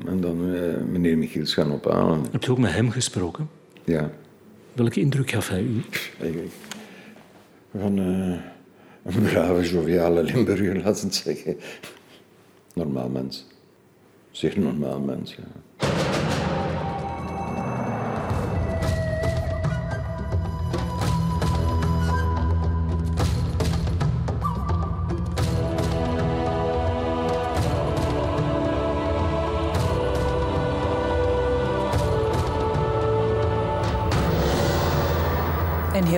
En 0.06 0.22
dan 0.22 0.52
meneer 0.92 1.18
Michiels 1.18 1.54
gaan 1.54 1.72
ophalen. 1.72 2.26
Hebt 2.32 2.48
u 2.48 2.52
ook 2.52 2.58
met 2.58 2.72
hem 2.72 2.90
gesproken? 2.90 3.50
Ja. 3.84 4.12
Welke 4.74 5.00
indruk 5.00 5.32
gaf 5.32 5.50
hij 5.50 5.62
u? 5.62 5.82
Van 7.78 8.00
uh, 8.00 8.38
een 9.04 9.22
brave, 9.24 9.70
joviale 9.70 10.24
Limburger, 10.24 10.82
laat 10.84 11.02
het 11.02 11.16
zeggen. 11.16 11.58
Normaal 12.74 13.10
mens. 13.10 13.48
Zeer 14.32 14.60
normaal 14.60 15.00
mens, 15.00 15.36
ja. 15.36 15.44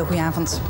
Heel 0.01 0.10
goede 0.10 0.27
avond. 0.27 0.62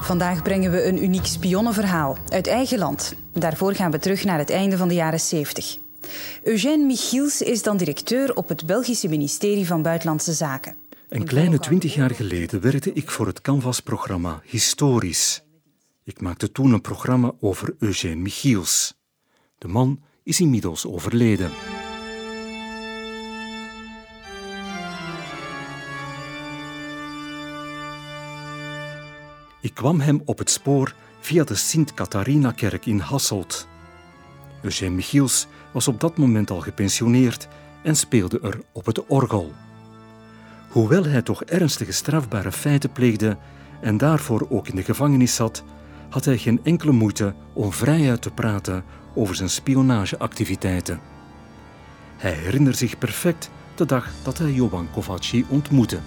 Vandaag 0.00 0.42
brengen 0.42 0.70
we 0.70 0.84
een 0.84 1.02
uniek 1.02 1.26
spionnenverhaal 1.26 2.16
uit 2.28 2.46
eigen 2.46 2.78
land. 2.78 3.14
Daarvoor 3.32 3.74
gaan 3.74 3.90
we 3.90 3.98
terug 3.98 4.24
naar 4.24 4.38
het 4.38 4.50
einde 4.50 4.76
van 4.76 4.88
de 4.88 4.94
jaren 4.94 5.20
70. 5.20 5.78
Eugène 6.42 6.84
Michiels 6.84 7.42
is 7.42 7.62
dan 7.62 7.76
directeur 7.76 8.34
op 8.34 8.48
het 8.48 8.66
Belgische 8.66 9.08
ministerie 9.08 9.66
van 9.66 9.82
Buitenlandse 9.82 10.32
Zaken. 10.32 10.76
Een 11.08 11.24
kleine 11.24 11.58
twintig 11.58 11.94
jaar 11.94 12.10
geleden 12.10 12.60
werkte 12.60 12.92
ik 12.92 13.10
voor 13.10 13.26
het 13.26 13.40
Canvas-programma 13.40 14.40
Historisch. 14.44 15.42
Ik 16.04 16.20
maakte 16.20 16.52
toen 16.52 16.72
een 16.72 16.80
programma 16.80 17.32
over 17.40 17.74
Eugène 17.78 18.16
Michiels. 18.20 18.94
De 19.58 19.68
man 19.68 20.02
is 20.22 20.40
inmiddels 20.40 20.86
overleden. 20.86 21.50
Kwam 29.78 30.00
hem 30.00 30.22
op 30.24 30.38
het 30.38 30.50
spoor 30.50 30.94
via 31.20 31.44
de 31.44 31.54
Sint-Catharina-kerk 31.54 32.86
in 32.86 32.98
Hasselt. 32.98 33.68
Eugène 34.62 34.94
Michiels 34.94 35.46
was 35.72 35.88
op 35.88 36.00
dat 36.00 36.16
moment 36.16 36.50
al 36.50 36.60
gepensioneerd 36.60 37.48
en 37.82 37.96
speelde 37.96 38.40
er 38.40 38.60
op 38.72 38.86
het 38.86 39.06
orgel. 39.06 39.52
Hoewel 40.68 41.04
hij 41.04 41.22
toch 41.22 41.42
ernstige 41.42 41.92
strafbare 41.92 42.52
feiten 42.52 42.92
pleegde 42.92 43.36
en 43.80 43.96
daarvoor 43.96 44.46
ook 44.50 44.68
in 44.68 44.76
de 44.76 44.82
gevangenis 44.82 45.34
zat, 45.34 45.62
had 46.08 46.24
hij 46.24 46.38
geen 46.38 46.60
enkele 46.62 46.92
moeite 46.92 47.34
om 47.52 47.72
vrijuit 47.72 48.22
te 48.22 48.30
praten 48.30 48.84
over 49.14 49.34
zijn 49.34 49.50
spionageactiviteiten. 49.50 51.00
Hij 52.16 52.32
herinnert 52.32 52.76
zich 52.76 52.98
perfect 52.98 53.50
de 53.74 53.86
dag 53.86 54.10
dat 54.22 54.38
hij 54.38 54.52
Johan 54.52 54.88
Kovaci 54.92 55.44
ontmoette. 55.48 55.98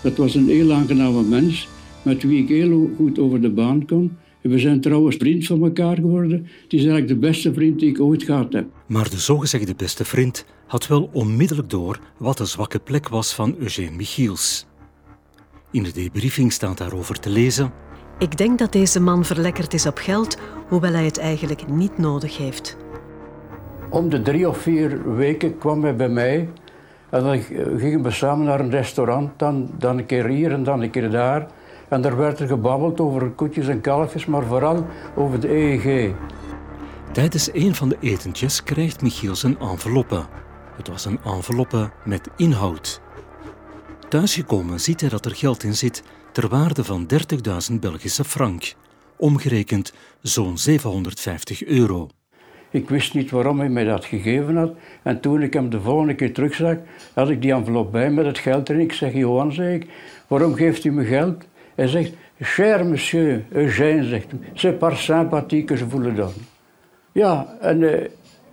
Dat 0.00 0.16
was 0.16 0.34
een 0.34 0.48
heel 0.48 0.72
aangename 0.72 1.22
mens 1.22 1.68
met 2.02 2.22
wie 2.22 2.42
ik 2.42 2.48
heel 2.48 2.90
goed 2.96 3.18
over 3.18 3.40
de 3.40 3.50
baan 3.50 3.86
kon. 3.86 4.16
We 4.40 4.58
zijn 4.58 4.80
trouwens 4.80 5.16
vriend 5.16 5.46
van 5.46 5.62
elkaar 5.62 5.96
geworden. 5.96 6.46
Het 6.62 6.72
is 6.72 6.78
eigenlijk 6.78 7.08
de 7.08 7.16
beste 7.16 7.52
vriend 7.52 7.78
die 7.78 7.88
ik 7.88 8.00
ooit 8.00 8.22
gehad 8.22 8.52
heb. 8.52 8.66
Maar 8.86 9.10
de 9.10 9.18
zogezegde 9.18 9.74
beste 9.74 10.04
vriend 10.04 10.46
had 10.66 10.86
wel 10.86 11.10
onmiddellijk 11.12 11.70
door 11.70 12.00
wat 12.18 12.38
de 12.38 12.44
zwakke 12.44 12.78
plek 12.78 13.08
was 13.08 13.34
van 13.34 13.56
Eugène 13.58 13.96
Michiels. 13.96 14.66
In 15.70 15.82
de 15.82 15.92
debriefing 15.92 16.52
staat 16.52 16.78
daarover 16.78 17.20
te 17.20 17.30
lezen. 17.30 17.72
Ik 18.18 18.36
denk 18.36 18.58
dat 18.58 18.72
deze 18.72 19.00
man 19.00 19.24
verlekkerd 19.24 19.74
is 19.74 19.86
op 19.86 19.96
geld, 19.98 20.38
hoewel 20.68 20.92
hij 20.92 21.04
het 21.04 21.18
eigenlijk 21.18 21.68
niet 21.68 21.98
nodig 21.98 22.36
heeft. 22.36 22.76
Om 23.90 24.08
de 24.08 24.22
drie 24.22 24.48
of 24.48 24.58
vier 24.58 25.14
weken 25.16 25.58
kwam 25.58 25.82
hij 25.82 25.96
bij 25.96 26.08
mij 26.08 26.48
en 27.10 27.22
dan 27.22 27.40
gingen 27.78 28.02
we 28.02 28.10
samen 28.10 28.46
naar 28.46 28.60
een 28.60 28.70
restaurant, 28.70 29.38
dan, 29.38 29.70
dan 29.78 29.98
een 29.98 30.06
keer 30.06 30.26
hier 30.26 30.52
en 30.52 30.62
dan 30.62 30.82
een 30.82 30.90
keer 30.90 31.10
daar. 31.10 31.46
En 31.92 32.00
daar 32.00 32.16
werd 32.16 32.40
er 32.40 32.46
gebabbeld 32.46 33.00
over 33.00 33.30
koetjes 33.30 33.68
en 33.68 33.80
kalfjes, 33.80 34.26
maar 34.26 34.44
vooral 34.44 34.86
over 35.14 35.40
de 35.40 35.54
EEG. 35.54 36.14
Tijdens 37.12 37.50
een 37.52 37.74
van 37.74 37.88
de 37.88 37.96
etentjes 38.00 38.62
krijgt 38.62 39.02
Michiels 39.02 39.42
een 39.42 39.58
enveloppe. 39.58 40.24
Het 40.76 40.88
was 40.88 41.04
een 41.04 41.18
enveloppe 41.24 41.90
met 42.04 42.28
inhoud. 42.36 43.00
Thuisgekomen 44.08 44.80
ziet 44.80 45.00
hij 45.00 45.10
dat 45.10 45.24
er 45.24 45.34
geld 45.34 45.62
in 45.62 45.74
zit 45.74 46.02
ter 46.32 46.48
waarde 46.48 46.84
van 46.84 47.06
30.000 47.72 47.78
Belgische 47.80 48.24
frank, 48.24 48.74
omgerekend 49.16 49.92
zo'n 50.22 50.58
750 50.58 51.64
euro. 51.64 52.08
Ik 52.70 52.88
wist 52.88 53.14
niet 53.14 53.30
waarom 53.30 53.58
hij 53.58 53.68
mij 53.68 53.84
dat 53.84 54.04
gegeven 54.04 54.56
had. 54.56 54.72
En 55.02 55.20
toen 55.20 55.42
ik 55.42 55.52
hem 55.52 55.70
de 55.70 55.80
volgende 55.80 56.14
keer 56.14 56.34
terugzag, 56.34 56.76
had 57.14 57.30
ik 57.30 57.42
die 57.42 57.52
envelop 57.52 57.92
bij 57.92 58.10
met 58.10 58.26
het 58.26 58.38
geld 58.38 58.68
erin. 58.68 58.82
Ik 58.82 58.92
zeg, 58.92 59.12
Johan, 59.12 59.52
zeg 59.52 59.74
ik, 59.74 59.86
waarom 60.26 60.54
geeft 60.54 60.84
u 60.84 60.92
me 60.92 61.04
geld? 61.04 61.44
Hij 61.74 61.86
zegt, 61.88 62.12
cher 62.40 62.86
monsieur 62.86 63.44
Eugène, 63.52 64.04
zegt 64.04 64.30
hij, 64.30 64.40
c'est 64.54 64.78
par 64.78 64.96
sympathie 64.96 65.64
que 65.64 65.76
je 65.76 65.88
vous 65.88 66.02
le 66.04 66.14
donne. 66.14 66.32
Ja, 67.12 67.56
en 67.60 67.80
uh, 67.80 67.90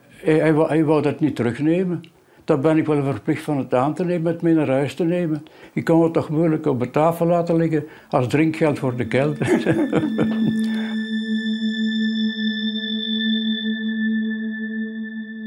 hij, 0.10 0.38
hij, 0.38 0.54
hij 0.54 0.84
wou 0.84 1.02
dat 1.02 1.20
niet 1.20 1.36
terugnemen 1.36 2.02
dan 2.50 2.62
ben 2.62 2.78
ik 2.78 2.86
wel 2.86 3.04
verplicht 3.04 3.44
van 3.44 3.58
het 3.58 3.74
aan 3.74 3.94
te 3.94 4.06
nemen, 4.06 4.22
met 4.22 4.42
mee 4.42 4.54
naar 4.54 4.70
huis 4.70 4.94
te 4.94 5.04
nemen. 5.04 5.46
Ik 5.74 5.84
kan 5.84 6.04
het 6.04 6.14
toch 6.14 6.30
moeilijk 6.30 6.66
op 6.66 6.80
de 6.80 6.90
tafel 6.90 7.26
laten 7.26 7.56
liggen 7.56 7.86
als 8.10 8.28
drinkgeld 8.28 8.80
voor 8.80 8.96
de 8.96 9.08
kelder. 9.08 9.48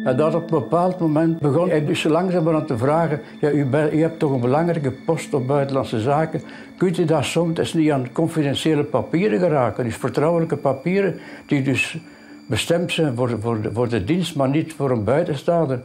En 0.05 0.17
dat 0.17 0.35
op 0.35 0.43
een 0.43 0.59
bepaald 0.59 0.99
moment 0.99 1.39
begon 1.39 1.69
hij 1.69 1.85
dus 1.85 2.03
langzaam 2.05 2.49
aan 2.49 2.67
te 2.67 2.79
vragen: 2.79 3.21
ja, 3.41 3.51
u, 3.51 3.67
u, 3.93 4.01
hebt 4.01 4.19
toch 4.19 4.33
een 4.33 4.41
belangrijke 4.41 4.93
post 4.93 5.35
op 5.35 5.47
buitenlandse 5.47 6.01
zaken. 6.01 6.43
Kunt 6.77 6.99
u 6.99 7.05
dat 7.05 7.25
soms 7.25 7.73
niet 7.73 7.91
aan 7.91 8.13
confidentiële 8.13 8.85
papieren 8.85 9.39
geraken? 9.39 9.85
Dus 9.85 9.97
vertrouwelijke 9.97 10.57
papieren 10.57 11.15
die 11.47 11.63
dus 11.63 11.99
bestemd 12.47 12.93
zijn 12.93 13.15
voor, 13.15 13.37
voor, 13.41 13.63
de, 13.63 13.73
voor 13.73 13.89
de 13.89 14.05
dienst, 14.05 14.37
maar 14.37 14.49
niet 14.49 14.73
voor 14.73 14.91
een 14.91 15.05
buitenstaander. 15.05 15.83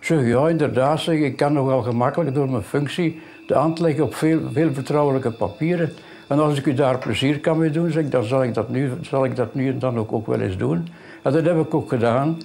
Zeg, 0.00 0.26
ja, 0.26 0.48
inderdaad, 0.48 1.00
zeg, 1.00 1.18
ik 1.18 1.36
kan 1.36 1.52
nogal 1.52 1.82
gemakkelijk 1.82 2.34
door 2.34 2.50
mijn 2.50 2.62
functie 2.62 3.20
de 3.46 3.54
hand 3.54 3.78
leggen 3.78 4.04
op 4.04 4.14
veel, 4.14 4.40
veel 4.52 4.72
vertrouwelijke 4.72 5.30
papieren. 5.30 5.92
En 6.28 6.38
als 6.38 6.58
ik 6.58 6.66
u 6.66 6.74
daar 6.74 6.98
plezier 6.98 7.40
kan 7.40 7.58
mee 7.58 7.70
doen, 7.70 7.90
zeg, 7.90 8.08
dan 8.08 8.24
zal 8.24 8.42
ik 8.42 8.54
dat 8.54 8.68
nu, 8.68 8.90
zal 9.00 9.24
ik 9.24 9.36
dat 9.36 9.54
nu 9.54 9.68
en 9.68 9.78
dan 9.78 9.98
ook, 9.98 10.12
ook 10.12 10.26
wel 10.26 10.40
eens 10.40 10.56
doen. 10.56 10.88
En 11.22 11.32
dat 11.32 11.44
heb 11.44 11.60
ik 11.60 11.74
ook 11.74 11.88
gedaan. 11.88 12.38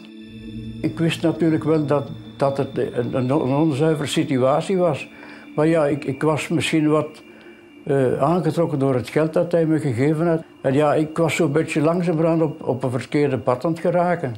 Ik 0.84 1.00
wist 1.00 1.22
natuurlijk 1.22 1.64
wel 1.64 1.86
dat, 1.86 2.08
dat 2.38 2.58
het 2.58 2.78
een, 2.78 3.14
een 3.14 3.34
onzuivere 3.34 4.08
situatie 4.08 4.78
was. 4.78 5.08
Maar 5.56 5.68
ja, 5.68 5.86
ik, 5.86 6.06
ik 6.06 6.22
was 6.22 6.48
misschien 6.48 6.90
wat 6.90 7.22
uh, 7.84 8.22
aangetrokken 8.22 8.80
door 8.80 8.96
het 8.96 9.10
geld 9.10 9.34
dat 9.34 9.52
hij 9.52 9.66
me 9.66 9.80
gegeven 9.80 10.28
had. 10.28 10.44
En 10.62 10.74
ja, 10.74 10.94
ik 10.94 11.18
was 11.18 11.36
zo'n 11.36 11.52
beetje 11.52 11.82
langzamerhand 11.82 12.42
op, 12.42 12.68
op 12.68 12.84
een 12.84 12.92
verkeerde 12.92 13.38
pad 13.38 13.66
aan 13.66 13.72
het 13.72 13.80
geraken. 13.80 14.36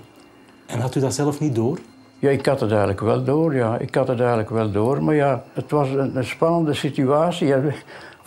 En 0.66 0.80
had 0.80 0.96
u 0.96 1.00
dat 1.00 1.14
zelf 1.14 1.40
niet 1.40 1.56
door? 1.56 1.80
Ja, 2.20 2.30
ik 2.30 2.46
had 2.46 2.60
het 2.60 2.70
eigenlijk 2.70 3.02
wel 3.02 3.24
door, 3.24 3.56
ja. 3.56 3.78
Ik 3.78 3.96
had 3.96 4.08
het 4.08 4.20
eigenlijk 4.20 4.50
wel 4.50 4.72
door. 4.72 5.04
Maar 5.04 5.16
ja, 5.16 5.44
het 5.54 5.72
was 5.72 5.90
een, 5.90 6.18
een 6.18 6.26
spannende 6.26 6.74
situatie. 6.74 7.54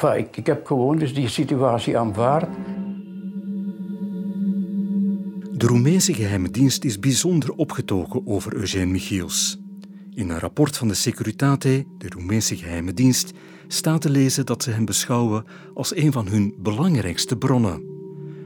Enfin, 0.01 0.19
ik, 0.19 0.37
ik 0.37 0.47
heb 0.47 0.67
gewoon 0.67 0.99
dus 0.99 1.15
die 1.15 1.29
situatie 1.29 1.99
aanvaard. 1.99 2.49
De 5.59 5.67
Roemeense 5.67 6.15
geheime 6.15 6.51
dienst 6.51 6.85
is 6.85 6.99
bijzonder 6.99 7.53
opgetogen 7.53 8.27
over 8.27 8.55
Eugène 8.55 8.87
Michiels. 8.87 9.59
In 10.15 10.31
een 10.31 10.39
rapport 10.39 10.77
van 10.77 10.89
de 10.89 10.95
Securitate, 10.95 11.85
de 11.99 12.09
Roemeense 12.09 12.57
geheime 12.57 12.93
dienst, 12.93 13.33
staat 13.67 14.01
te 14.01 14.11
lezen 14.11 14.47
dat 14.47 14.63
ze 14.63 14.71
hem 14.71 14.85
beschouwen 14.85 15.45
als 15.75 15.97
een 15.97 16.13
van 16.13 16.29
hun 16.29 16.55
belangrijkste 16.59 17.37
bronnen. 17.37 17.83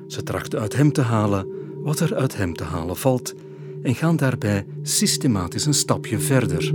Ze 0.07 0.23
trachten 0.23 0.61
uit 0.61 0.77
hem 0.77 0.93
te 0.93 1.01
halen 1.01 1.47
wat 1.83 2.01
er 2.01 2.15
uit 2.15 2.37
hem 2.37 2.55
te 2.55 2.65
halen 2.65 2.97
valt 2.97 3.35
en 3.83 3.95
gaan 3.95 4.17
daarbij 4.17 4.67
systematisch 4.83 5.67
een 5.67 5.75
stapje 5.75 6.19
verder. 6.19 6.73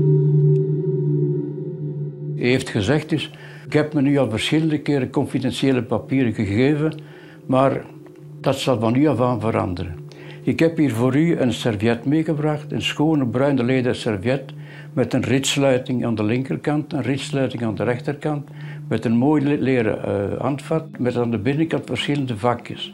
Hij 2.35 2.47
heeft 2.47 2.69
gezegd 2.69 3.09
dus, 3.09 3.31
ik 3.65 3.73
heb 3.73 3.93
me 3.93 4.01
nu 4.01 4.17
al 4.17 4.29
verschillende 4.29 4.81
keren 4.81 5.09
confidentiële 5.09 5.83
papieren 5.83 6.33
gegeven, 6.33 7.01
maar 7.45 7.85
dat 8.41 8.57
zal 8.57 8.79
van 8.79 8.93
nu 8.93 9.07
af 9.07 9.21
aan 9.21 9.39
veranderen. 9.39 10.05
Ik 10.47 10.59
heb 10.59 10.77
hier 10.77 10.91
voor 10.91 11.15
u 11.15 11.37
een 11.37 11.53
serviet 11.53 12.05
meegebracht, 12.05 12.71
een 12.71 12.81
schone 12.81 13.27
bruine 13.27 13.63
leden 13.63 13.95
serviet 13.95 14.41
met 14.93 15.13
een 15.13 15.23
ritsluiting 15.23 16.05
aan 16.05 16.15
de 16.15 16.23
linkerkant, 16.23 16.93
een 16.93 17.01
ritsluiting 17.01 17.63
aan 17.63 17.75
de 17.75 17.83
rechterkant, 17.83 18.47
met 18.87 19.05
een 19.05 19.15
mooi 19.17 19.57
leren 19.59 19.99
uh, 20.05 20.39
handvat 20.39 20.99
met 20.99 21.15
aan 21.15 21.31
de 21.31 21.37
binnenkant 21.37 21.85
verschillende 21.85 22.37
vakjes. 22.37 22.93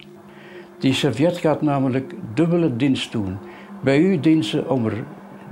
Die 0.79 0.93
serviet 0.93 1.37
gaat 1.37 1.61
namelijk 1.61 2.13
dubbele 2.33 2.75
dienst 2.75 3.11
doen. 3.11 3.37
Bij 3.83 3.99
u 3.99 4.19
dient 4.19 4.45
ze 4.45 4.69
om 4.69 4.85
er 4.85 5.03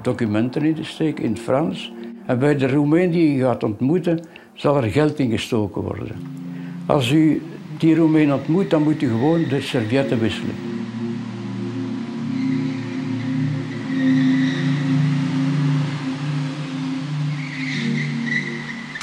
documenten 0.02 0.64
in 0.64 0.76
te 0.76 0.84
steken 0.84 1.24
in 1.24 1.32
het 1.32 1.40
Frans. 1.40 1.94
En 2.26 2.40
bij 2.40 2.58
de 2.58 2.68
Roemeen 2.68 3.12
die 3.12 3.36
u 3.36 3.42
gaat 3.42 3.64
ontmoeten, 3.64 4.20
zal 4.54 4.84
er 4.84 4.92
geld 4.92 5.20
in 5.20 5.30
gestoken 5.30 5.82
worden. 5.82 6.16
Als 6.86 7.12
u 7.12 7.42
die 7.78 7.96
Roemeen 7.96 8.34
ontmoet, 8.34 8.70
dan 8.70 8.84
moet 8.84 9.02
u 9.02 9.08
gewoon 9.08 9.44
de 9.50 9.62
servietten 9.62 10.20
wisselen. 10.20 10.71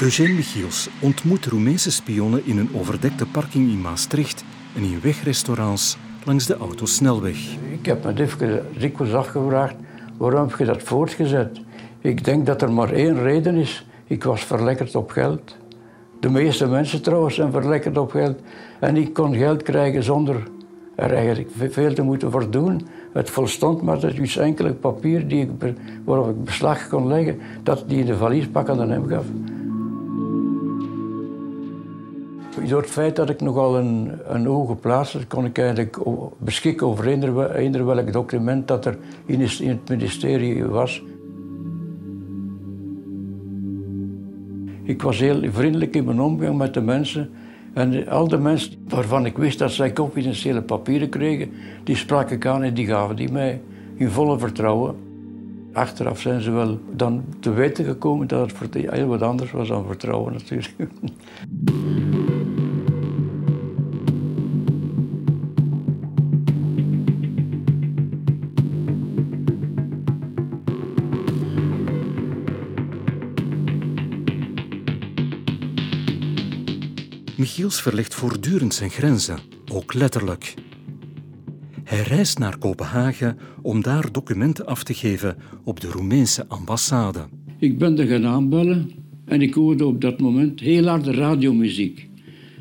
Eugène 0.01 0.33
Michiels 0.33 0.89
ontmoet 1.01 1.45
Roemeense 1.45 1.91
spionnen 1.91 2.45
in 2.45 2.57
een 2.57 2.69
overdekte 2.75 3.25
parking 3.25 3.71
in 3.71 3.81
Maastricht 3.81 4.43
en 4.75 4.83
in 4.83 4.99
wegrestaurants 5.01 5.97
langs 6.23 6.45
de 6.45 6.57
autosnelweg. 6.57 7.37
Ik 7.71 7.85
heb 7.85 8.03
me 8.03 8.13
dikwijls 8.77 9.13
afgevraagd, 9.13 9.75
waarom 10.17 10.47
heb 10.47 10.57
je 10.57 10.65
dat 10.65 10.83
voortgezet? 10.83 11.61
Ik 12.01 12.23
denk 12.23 12.45
dat 12.45 12.61
er 12.61 12.71
maar 12.71 12.91
één 12.91 13.21
reden 13.21 13.55
is. 13.55 13.85
Ik 14.05 14.23
was 14.23 14.43
verlekkerd 14.43 14.95
op 14.95 15.11
geld. 15.11 15.55
De 16.19 16.29
meeste 16.29 16.67
mensen 16.67 17.01
trouwens 17.01 17.35
zijn 17.35 17.51
verlekkerd 17.51 17.97
op 17.97 18.11
geld. 18.11 18.39
En 18.79 18.97
ik 18.97 19.13
kon 19.13 19.35
geld 19.35 19.63
krijgen 19.63 20.03
zonder 20.03 20.43
er 20.95 21.13
eigenlijk 21.13 21.49
veel 21.69 21.93
te 21.93 22.01
moeten 22.01 22.31
voor 22.31 22.51
doen. 22.51 22.87
Het 23.13 23.29
volstond 23.29 23.81
maar 23.81 23.99
dat 23.99 24.13
iets 24.13 24.37
enkele 24.37 24.73
papier 24.73 25.27
die 25.27 25.41
ik, 25.41 25.73
waarop 26.03 26.29
ik 26.29 26.43
beslag 26.43 26.87
kon 26.87 27.07
leggen, 27.07 27.39
dat 27.63 27.83
die 27.87 27.99
in 27.99 28.05
de 28.05 28.17
valiespak 28.17 28.69
aan 28.69 28.89
hem 28.89 29.07
gaf. 29.07 29.25
Door 32.67 32.81
het 32.81 32.89
feit 32.89 33.15
dat 33.15 33.29
ik 33.29 33.41
nogal 33.41 33.77
een, 33.77 34.11
een 34.25 34.45
hoge 34.45 34.75
plaats 34.75 35.13
had, 35.13 35.27
kon 35.27 35.45
ik 35.45 35.57
eigenlijk 35.57 35.97
beschikken 36.37 36.87
over 36.87 37.07
eender, 37.55 37.85
welk 37.85 38.13
document 38.13 38.67
dat 38.67 38.85
er 38.85 38.97
in 39.25 39.41
het 39.41 39.89
ministerie 39.89 40.65
was. 40.65 41.03
Ik 44.83 45.01
was 45.01 45.19
heel 45.19 45.41
vriendelijk 45.51 45.95
in 45.95 46.05
mijn 46.05 46.21
omgang 46.21 46.57
met 46.57 46.73
de 46.73 46.81
mensen. 46.81 47.29
En 47.73 48.07
al 48.07 48.27
de 48.27 48.37
mensen 48.37 48.73
waarvan 48.87 49.25
ik 49.25 49.37
wist 49.37 49.59
dat 49.59 49.71
zij 49.71 49.93
confidentiële 49.93 50.61
papieren 50.61 51.09
kregen, 51.09 51.51
die 51.83 51.95
sprak 51.95 52.29
ik 52.29 52.45
aan 52.45 52.63
en 52.63 52.73
die 52.73 52.87
gaven 52.87 53.15
die 53.15 53.31
mij 53.31 53.61
in 53.95 54.09
volle 54.09 54.39
vertrouwen. 54.39 54.95
Achteraf 55.73 56.19
zijn 56.19 56.41
ze 56.41 56.51
wel 56.51 56.79
dan 56.95 57.23
te 57.39 57.51
weten 57.51 57.85
gekomen 57.85 58.27
dat 58.27 58.51
het 58.59 58.73
heel 58.73 59.07
wat 59.07 59.21
anders 59.21 59.51
was 59.51 59.67
dan 59.67 59.85
vertrouwen 59.85 60.33
natuurlijk. 60.33 60.75
Michiels 77.59 77.81
verlegt 77.81 78.15
voortdurend 78.15 78.73
zijn 78.73 78.89
grenzen, 78.89 79.39
ook 79.71 79.93
letterlijk. 79.93 80.53
Hij 81.83 82.01
reist 82.01 82.39
naar 82.39 82.57
Kopenhagen 82.57 83.37
om 83.61 83.81
daar 83.81 84.11
documenten 84.11 84.65
af 84.65 84.83
te 84.83 84.93
geven 84.93 85.37
op 85.63 85.79
de 85.79 85.87
Roemeense 85.87 86.47
ambassade. 86.47 87.27
Ik 87.59 87.77
ben 87.77 87.99
er 87.99 88.07
gaan 88.07 88.25
aanbellen 88.25 88.91
en 89.25 89.41
ik 89.41 89.53
hoorde 89.53 89.85
op 89.85 90.01
dat 90.01 90.19
moment 90.19 90.59
heel 90.59 90.85
harde 90.85 91.11
radiomuziek. 91.11 92.09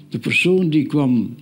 De 0.08 0.18
persoon 0.18 0.70
die 0.70 0.87
kwam 0.87 1.34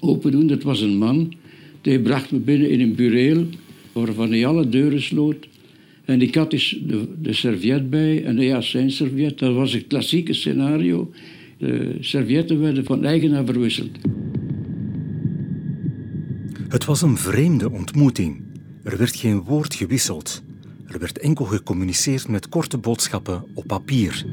open 0.00 0.30
doen. 0.30 0.46
Dat 0.46 0.62
was 0.62 0.80
een 0.80 0.98
man. 0.98 1.34
Die 1.80 2.00
bracht 2.00 2.30
me 2.30 2.38
binnen 2.38 2.70
in 2.70 2.80
een 2.80 2.94
bureel 2.94 3.46
waarvan 3.92 4.30
hij 4.30 4.46
alle 4.46 4.68
deuren 4.68 5.02
sloot. 5.02 5.48
En 6.04 6.22
ik 6.22 6.34
had 6.34 6.50
dus 6.50 6.78
de, 6.86 7.08
de 7.20 7.32
serviet 7.32 7.90
bij, 7.90 8.24
en 8.24 8.38
ja, 8.38 8.60
zijn 8.60 8.90
serviet, 8.90 9.38
dat 9.38 9.54
was 9.54 9.72
het 9.72 9.86
klassieke 9.86 10.32
scenario. 10.32 11.10
De 11.58 11.96
servietten 12.00 12.60
werden 12.60 12.84
van 12.84 13.04
eigenaar 13.04 13.44
verwisseld. 13.44 13.90
Het 16.68 16.84
was 16.84 17.02
een 17.02 17.16
vreemde 17.16 17.70
ontmoeting. 17.70 18.42
Er 18.82 18.98
werd 18.98 19.16
geen 19.16 19.44
woord 19.44 19.74
gewisseld. 19.74 20.42
Er 20.86 20.98
werd 20.98 21.18
enkel 21.18 21.44
gecommuniceerd 21.44 22.28
met 22.28 22.48
korte 22.48 22.78
boodschappen 22.78 23.44
op 23.54 23.66
papier. 23.66 24.26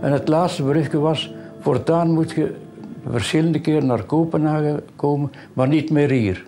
En 0.00 0.12
het 0.12 0.28
laatste 0.28 0.62
berichtje 0.62 0.98
was: 0.98 1.32
voortaan 1.60 2.10
moet 2.10 2.30
je 2.30 2.54
verschillende 3.10 3.60
keren 3.60 3.86
naar 3.86 4.04
Kopenhagen 4.04 4.82
komen, 4.96 5.30
maar 5.52 5.68
niet 5.68 5.90
meer 5.90 6.10
hier. 6.10 6.44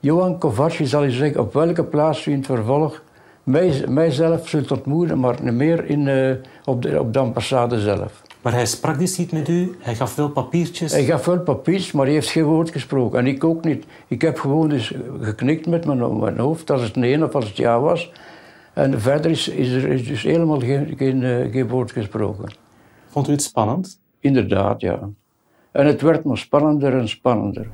Johan 0.00 0.38
Kovacs 0.38 0.80
zal 0.80 1.04
je 1.04 1.10
zeggen 1.10 1.40
op 1.40 1.52
welke 1.52 1.84
plaats 1.84 2.26
u 2.26 2.30
in 2.30 2.36
het 2.36 2.46
vervolg 2.46 3.03
mij, 3.44 3.84
mijzelf 3.88 4.48
zult 4.48 4.70
ontmoeten, 4.70 5.20
maar 5.20 5.42
niet 5.42 5.54
meer 5.54 5.84
in, 5.84 6.06
uh, 6.06 6.34
op, 6.64 6.82
de, 6.82 7.00
op 7.00 7.12
de 7.12 7.18
ambassade 7.18 7.80
zelf. 7.80 8.22
Maar 8.42 8.52
hij 8.52 8.66
sprak 8.66 8.98
dus 8.98 9.18
niet 9.18 9.32
met 9.32 9.48
u? 9.48 9.76
Hij 9.78 9.94
gaf 9.94 10.14
wel 10.14 10.28
papiertjes? 10.28 10.92
Hij 10.92 11.04
gaf 11.04 11.24
wel 11.24 11.40
papiertjes, 11.40 11.92
maar 11.92 12.04
hij 12.04 12.14
heeft 12.14 12.28
geen 12.28 12.44
woord 12.44 12.70
gesproken. 12.70 13.18
En 13.18 13.26
ik 13.26 13.44
ook 13.44 13.64
niet. 13.64 13.84
Ik 14.08 14.22
heb 14.22 14.38
gewoon 14.38 14.68
dus 14.68 14.94
geknikt 15.20 15.66
met 15.66 15.84
mijn, 15.84 16.18
mijn 16.18 16.38
hoofd 16.38 16.70
als 16.70 16.82
het 16.82 16.96
nee 16.96 17.24
of 17.24 17.34
als 17.34 17.46
het 17.48 17.56
ja 17.56 17.80
was. 17.80 18.12
En 18.72 19.00
verder 19.00 19.30
is, 19.30 19.48
is 19.48 19.72
er 19.72 19.88
is 19.88 20.06
dus 20.06 20.22
helemaal 20.22 20.60
geen, 20.60 20.94
geen, 20.96 21.22
uh, 21.22 21.52
geen 21.52 21.68
woord 21.68 21.92
gesproken. 21.92 22.52
Vond 23.08 23.28
u 23.28 23.32
het 23.32 23.42
spannend? 23.42 24.00
Inderdaad, 24.20 24.80
ja. 24.80 25.08
En 25.72 25.86
het 25.86 26.00
werd 26.00 26.24
nog 26.24 26.38
spannender 26.38 26.98
en 26.98 27.08
spannender. 27.08 27.66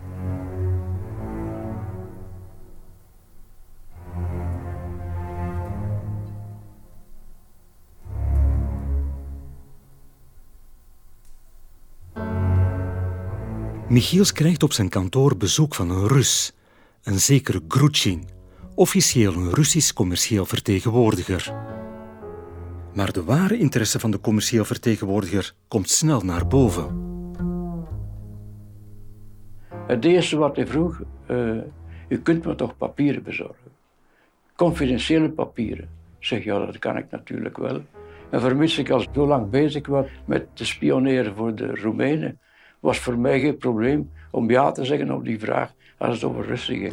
Michiels 13.90 14.32
krijgt 14.32 14.62
op 14.62 14.72
zijn 14.72 14.88
kantoor 14.88 15.36
bezoek 15.36 15.74
van 15.74 15.90
een 15.90 16.08
Rus, 16.08 16.52
een 17.02 17.18
zekere 17.18 17.60
Grutschin, 17.68 18.24
officieel 18.74 19.34
een 19.34 19.50
Russisch 19.50 19.92
commercieel 19.92 20.46
vertegenwoordiger. 20.46 21.54
Maar 22.94 23.12
de 23.12 23.24
ware 23.24 23.58
interesse 23.58 24.00
van 24.00 24.10
de 24.10 24.20
commercieel 24.20 24.64
vertegenwoordiger 24.64 25.52
komt 25.68 25.88
snel 25.88 26.20
naar 26.20 26.46
boven. 26.46 26.86
Het 29.86 30.04
eerste 30.04 30.36
wat 30.36 30.56
hij 30.56 30.66
vroeg, 30.66 31.00
uh, 31.30 31.60
u 32.08 32.18
kunt 32.18 32.44
me 32.44 32.54
toch 32.54 32.76
papieren 32.76 33.22
bezorgen? 33.22 33.70
Confidentiële 34.56 35.30
papieren. 35.30 35.88
Ik 36.18 36.26
zeg, 36.26 36.44
ja, 36.44 36.66
dat 36.66 36.78
kan 36.78 36.96
ik 36.96 37.10
natuurlijk 37.10 37.56
wel. 37.56 37.82
En 38.30 38.40
vermits 38.40 38.78
ik 38.78 38.90
al 38.90 39.04
zo 39.12 39.26
lang 39.26 39.50
bezig 39.50 39.86
was 39.86 40.06
met 40.24 40.46
te 40.52 40.64
spioneren 40.64 41.34
voor 41.34 41.54
de 41.54 41.74
Roemenen, 41.74 42.38
was 42.80 42.98
voor 42.98 43.18
mij 43.18 43.40
geen 43.40 43.56
probleem 43.56 44.10
om 44.30 44.50
ja 44.50 44.72
te 44.72 44.84
zeggen 44.84 45.10
op 45.10 45.24
die 45.24 45.38
vraag 45.38 45.72
als 45.98 46.14
het 46.14 46.24
over 46.24 46.46
Russen 46.46 46.76
ging. 46.76 46.92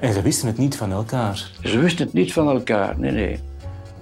En 0.00 0.12
ze 0.12 0.22
wisten 0.22 0.48
het 0.48 0.58
niet 0.58 0.76
van 0.76 0.92
elkaar? 0.92 1.50
Ze 1.62 1.78
wisten 1.78 2.04
het 2.04 2.14
niet 2.14 2.32
van 2.32 2.48
elkaar, 2.48 2.98
nee, 2.98 3.12
nee. 3.12 3.40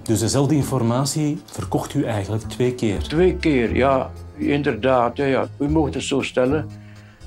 Dus 0.07 0.19
dezelfde 0.19 0.55
informatie 0.55 1.41
verkocht 1.45 1.93
u 1.93 2.03
eigenlijk 2.03 2.43
twee 2.43 2.75
keer? 2.75 2.99
Twee 2.99 3.35
keer, 3.35 3.75
ja, 3.75 4.11
inderdaad. 4.35 5.17
Ja, 5.17 5.25
ja. 5.25 5.47
U 5.59 5.69
mocht 5.69 5.93
het 5.93 6.03
zo 6.03 6.21
stellen. 6.21 6.69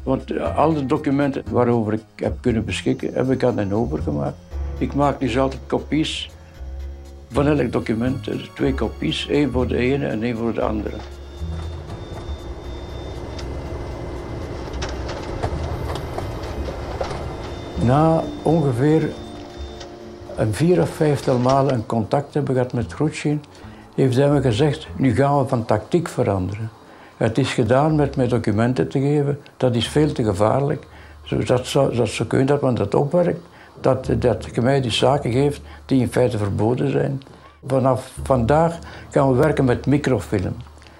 Want 0.02 0.30
eh, 0.30 0.56
al 0.56 0.74
de 0.74 0.86
documenten 0.86 1.42
waarover 1.50 1.92
ik 1.92 2.02
heb 2.16 2.36
kunnen 2.40 2.64
beschikken, 2.64 3.14
heb 3.14 3.30
ik 3.30 3.44
aan 3.44 3.58
hen 3.58 3.72
overgemaakt. 3.72 4.36
Ik 4.78 4.94
maak 4.94 5.20
dus 5.20 5.38
altijd 5.38 5.60
kopies 5.66 6.30
van 7.30 7.46
elk 7.46 7.72
document. 7.72 8.24
Dus 8.24 8.50
twee 8.54 8.74
kopies, 8.74 9.28
één 9.28 9.52
voor 9.52 9.66
de 9.66 9.76
ene 9.76 10.06
en 10.06 10.22
één 10.22 10.36
voor 10.36 10.54
de 10.54 10.62
andere. 10.62 10.96
Na 17.90 18.22
ongeveer 18.42 19.08
een 20.36 20.54
vier 20.54 20.80
of 20.80 20.90
vijftal 20.90 21.38
malen 21.38 21.74
een 21.74 21.86
contact 21.86 22.34
hebben 22.34 22.54
gehad 22.54 22.72
met 22.72 22.92
Groetschin, 22.92 23.42
heeft 23.94 24.16
hij 24.16 24.30
me 24.30 24.40
gezegd, 24.40 24.88
nu 24.96 25.14
gaan 25.14 25.38
we 25.38 25.48
van 25.48 25.64
tactiek 25.64 26.08
veranderen. 26.08 26.70
Het 27.16 27.38
is 27.38 27.52
gedaan 27.52 27.94
met 27.94 28.16
mij 28.16 28.28
documenten 28.28 28.88
te 28.88 29.00
geven, 29.00 29.40
dat 29.56 29.74
is 29.74 29.88
veel 29.88 30.12
te 30.12 30.24
gevaarlijk. 30.24 30.86
Dat 31.46 31.66
zou, 31.66 31.96
dat 31.96 32.08
zou 32.08 32.28
kunnen 32.28 32.46
dat 32.46 32.62
men 32.62 32.74
dat 32.74 32.94
opwerkt, 32.94 33.40
dat, 33.80 34.10
dat 34.18 34.48
je 34.52 34.60
mij 34.60 34.80
die 34.80 34.90
zaken 34.90 35.32
geeft 35.32 35.60
die 35.86 36.00
in 36.00 36.12
feite 36.12 36.38
verboden 36.38 36.90
zijn. 36.90 37.22
Vanaf 37.66 38.12
vandaag 38.22 38.78
gaan 39.10 39.30
we 39.32 39.36
werken 39.36 39.64
met 39.64 39.86
microfilm. 39.86 40.56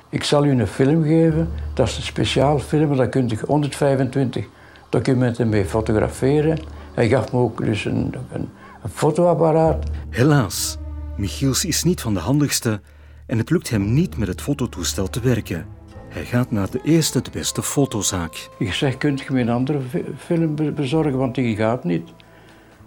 Ik 0.08 0.24
zal 0.24 0.44
u 0.44 0.50
een 0.50 0.66
film 0.66 1.02
geven, 1.02 1.50
dat 1.74 1.88
is 1.88 1.96
een 1.96 2.02
speciaal 2.02 2.58
film, 2.58 2.96
daar 2.96 3.08
kunt 3.08 3.32
u 3.32 3.38
125 3.46 4.46
documenten 4.88 5.48
mee 5.48 5.64
fotograferen. 5.64 6.79
Hij 6.94 7.08
gaf 7.08 7.32
me 7.32 7.38
ook 7.38 7.64
dus 7.64 7.84
een, 7.84 8.14
een, 8.32 8.48
een 8.82 8.90
fotoapparaat. 8.90 9.90
Helaas, 10.10 10.78
Michiels 11.16 11.64
is 11.64 11.84
niet 11.84 12.00
van 12.00 12.14
de 12.14 12.20
handigste 12.20 12.80
en 13.26 13.38
het 13.38 13.50
lukt 13.50 13.70
hem 13.70 13.94
niet 13.94 14.16
met 14.16 14.28
het 14.28 14.42
fototoestel 14.42 15.10
te 15.10 15.20
werken. 15.20 15.66
Hij 16.08 16.24
gaat 16.24 16.50
naar 16.50 16.70
de 16.70 16.80
eerste, 16.82 17.22
de 17.22 17.30
beste 17.30 17.62
fotozaak. 17.62 18.48
Ik 18.58 18.72
zeg, 18.72 18.96
kunt 18.96 19.20
je 19.20 19.32
me 19.32 19.40
een 19.40 19.48
andere 19.48 19.80
film 20.18 20.74
bezorgen, 20.74 21.18
want 21.18 21.34
die 21.34 21.56
gaat 21.56 21.84
niet. 21.84 22.08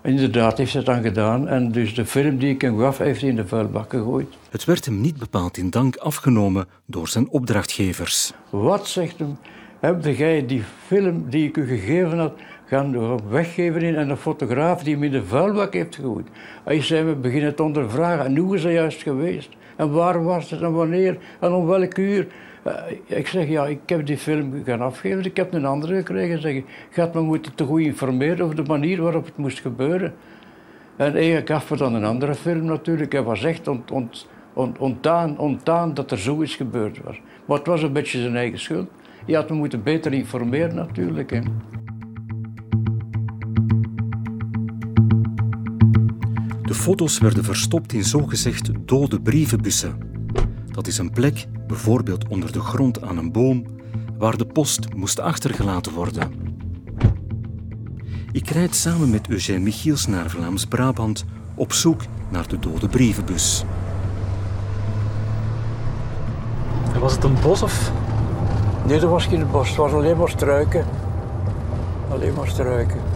Inderdaad 0.03 0.57
heeft 0.57 0.71
ze 0.71 0.77
het 0.77 0.85
dan 0.85 1.01
gedaan 1.01 1.47
en 1.47 1.71
dus 1.71 1.95
de 1.95 2.05
film 2.05 2.37
die 2.37 2.53
ik 2.53 2.61
hem 2.61 2.79
gaf, 2.79 2.97
heeft 2.97 3.21
hij 3.21 3.29
in 3.29 3.35
de 3.35 3.47
vuilbak 3.47 3.89
gegooid. 3.89 4.27
Het 4.49 4.65
werd 4.65 4.85
hem 4.85 5.01
niet 5.01 5.17
bepaald 5.17 5.57
in 5.57 5.69
dank 5.69 5.95
afgenomen 5.95 6.67
door 6.85 7.07
zijn 7.07 7.29
opdrachtgevers. 7.29 8.33
Wat 8.49 8.87
zegt 8.87 9.19
hem? 9.19 9.37
Heb 9.79 10.05
jij 10.05 10.45
die 10.45 10.63
film 10.87 11.29
die 11.29 11.47
ik 11.47 11.57
u 11.57 11.67
gegeven 11.67 12.17
had, 12.17 12.33
gaan 12.65 13.19
weggeven 13.29 13.81
in 13.81 13.95
en 13.95 14.07
de 14.07 14.17
fotograaf 14.17 14.83
die 14.83 14.93
hem 14.93 15.03
in 15.03 15.11
de 15.11 15.25
vuilbak 15.25 15.73
heeft 15.73 15.95
gegooid? 15.95 16.27
Hij 16.63 16.81
zei, 16.81 17.03
we 17.03 17.15
beginnen 17.15 17.55
te 17.55 17.63
ondervragen. 17.63 18.25
En 18.25 18.37
hoe 18.37 18.55
is 18.55 18.61
dat 18.61 18.71
juist 18.71 19.01
geweest? 19.01 19.49
En 19.75 19.91
waar 19.91 20.23
was 20.23 20.49
het 20.49 20.61
en 20.61 20.73
wanneer 20.73 21.17
en 21.39 21.51
om 21.51 21.65
welk 21.65 21.97
uur? 21.97 22.27
Eh, 22.63 22.73
ik 23.05 23.27
zeg, 23.27 23.47
ja, 23.47 23.65
ik 23.65 23.79
heb 23.85 24.05
die 24.05 24.17
film 24.17 24.63
gaan 24.65 24.81
afgeven, 24.81 25.25
ik 25.25 25.37
heb 25.37 25.53
een 25.53 25.65
andere 25.65 25.95
gekregen. 25.95 26.41
Zeg, 26.41 26.53
je 26.53 26.63
gaat 26.89 27.13
me 27.13 27.21
moeten 27.21 27.55
te 27.55 27.63
goed 27.63 27.81
informeren 27.81 28.45
over 28.45 28.55
de 28.55 28.63
manier 28.63 29.01
waarop 29.01 29.25
het 29.25 29.37
moest 29.37 29.59
gebeuren. 29.59 30.13
En 30.95 31.13
hij 31.13 31.41
gaf 31.45 31.69
me 31.69 31.77
dan 31.77 31.93
een 31.93 32.05
andere 32.05 32.35
film 32.35 32.65
natuurlijk. 32.65 33.11
Hij 33.11 33.23
was 33.23 33.43
echt 33.43 33.67
ont, 33.67 33.91
ont, 33.91 34.27
ont, 34.53 34.77
ontdaan, 34.77 35.37
ontdaan 35.37 35.93
dat 35.93 36.11
er 36.11 36.17
zoiets 36.17 36.55
gebeurd 36.55 37.03
was. 37.03 37.21
Maar 37.45 37.57
het 37.57 37.67
was 37.67 37.83
een 37.83 37.93
beetje 37.93 38.21
zijn 38.21 38.35
eigen 38.35 38.59
schuld. 38.59 38.89
Je 39.25 39.35
had 39.35 39.49
me 39.49 39.55
moeten 39.55 39.83
beter 39.83 40.13
informeren 40.13 40.75
natuurlijk. 40.75 41.29
Hè. 41.29 41.39
De 46.73 46.79
foto's 46.79 47.17
werden 47.17 47.43
verstopt 47.43 47.93
in 47.93 48.03
zogezegd 48.03 48.69
dode 48.85 49.21
brievenbussen. 49.21 49.97
Dat 50.71 50.87
is 50.87 50.97
een 50.97 51.11
plek, 51.11 51.45
bijvoorbeeld 51.67 52.27
onder 52.27 52.51
de 52.51 52.59
grond 52.59 53.01
aan 53.01 53.17
een 53.17 53.31
boom, 53.31 53.65
waar 54.17 54.37
de 54.37 54.45
post 54.45 54.93
moest 54.95 55.19
achtergelaten 55.19 55.93
worden. 55.93 56.31
Ik 58.31 58.49
rijd 58.49 58.75
samen 58.75 59.09
met 59.09 59.29
Eugène 59.29 59.59
Michiels 59.59 60.07
naar 60.07 60.29
Vlaams-Brabant 60.29 61.25
op 61.55 61.73
zoek 61.73 62.01
naar 62.29 62.47
de 62.47 62.59
dode 62.59 62.87
brievenbus. 62.87 63.63
Was 66.99 67.13
het 67.13 67.23
een 67.23 67.37
bos 67.41 67.61
of? 67.61 67.91
Nee, 68.85 68.99
dat 68.99 69.09
was 69.09 69.25
geen 69.25 69.51
bos. 69.51 69.67
Het 69.67 69.77
was 69.77 69.91
alleen 69.91 70.17
maar 70.17 70.29
struiken. 70.29 70.85
Alleen 72.09 72.33
maar 72.33 72.47
struiken. 72.47 73.12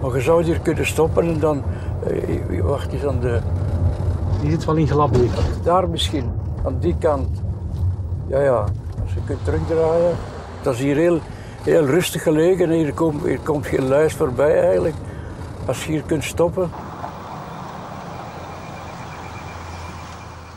Maar 0.00 0.14
je 0.14 0.20
zou 0.20 0.42
hier 0.42 0.60
kunnen 0.60 0.86
stoppen 0.86 1.26
en 1.28 1.38
dan 1.38 1.62
uh, 2.10 2.60
wacht 2.60 2.92
eens 2.92 3.06
aan 3.06 3.20
de... 3.20 3.40
Die 4.40 4.50
zit 4.50 4.64
wel 4.64 4.76
in 4.76 4.88
glabberig. 4.88 5.62
Daar 5.62 5.88
misschien, 5.88 6.32
aan 6.64 6.76
die 6.78 6.96
kant. 6.98 7.42
Ja, 8.26 8.40
ja. 8.40 8.64
Als 9.02 9.14
je 9.14 9.20
kunt 9.26 9.44
terugdraaien. 9.44 10.16
Dat 10.62 10.74
is 10.74 10.80
hier 10.80 10.96
heel, 10.96 11.18
heel 11.62 11.84
rustig 11.84 12.22
gelegen. 12.22 12.70
Hier 12.70 12.94
komt, 12.94 13.24
hier 13.24 13.40
komt 13.40 13.66
geen 13.66 13.88
luis 13.88 14.14
voorbij 14.14 14.60
eigenlijk. 14.62 14.94
Als 15.66 15.84
je 15.84 15.92
hier 15.92 16.02
kunt 16.02 16.24
stoppen. 16.24 16.70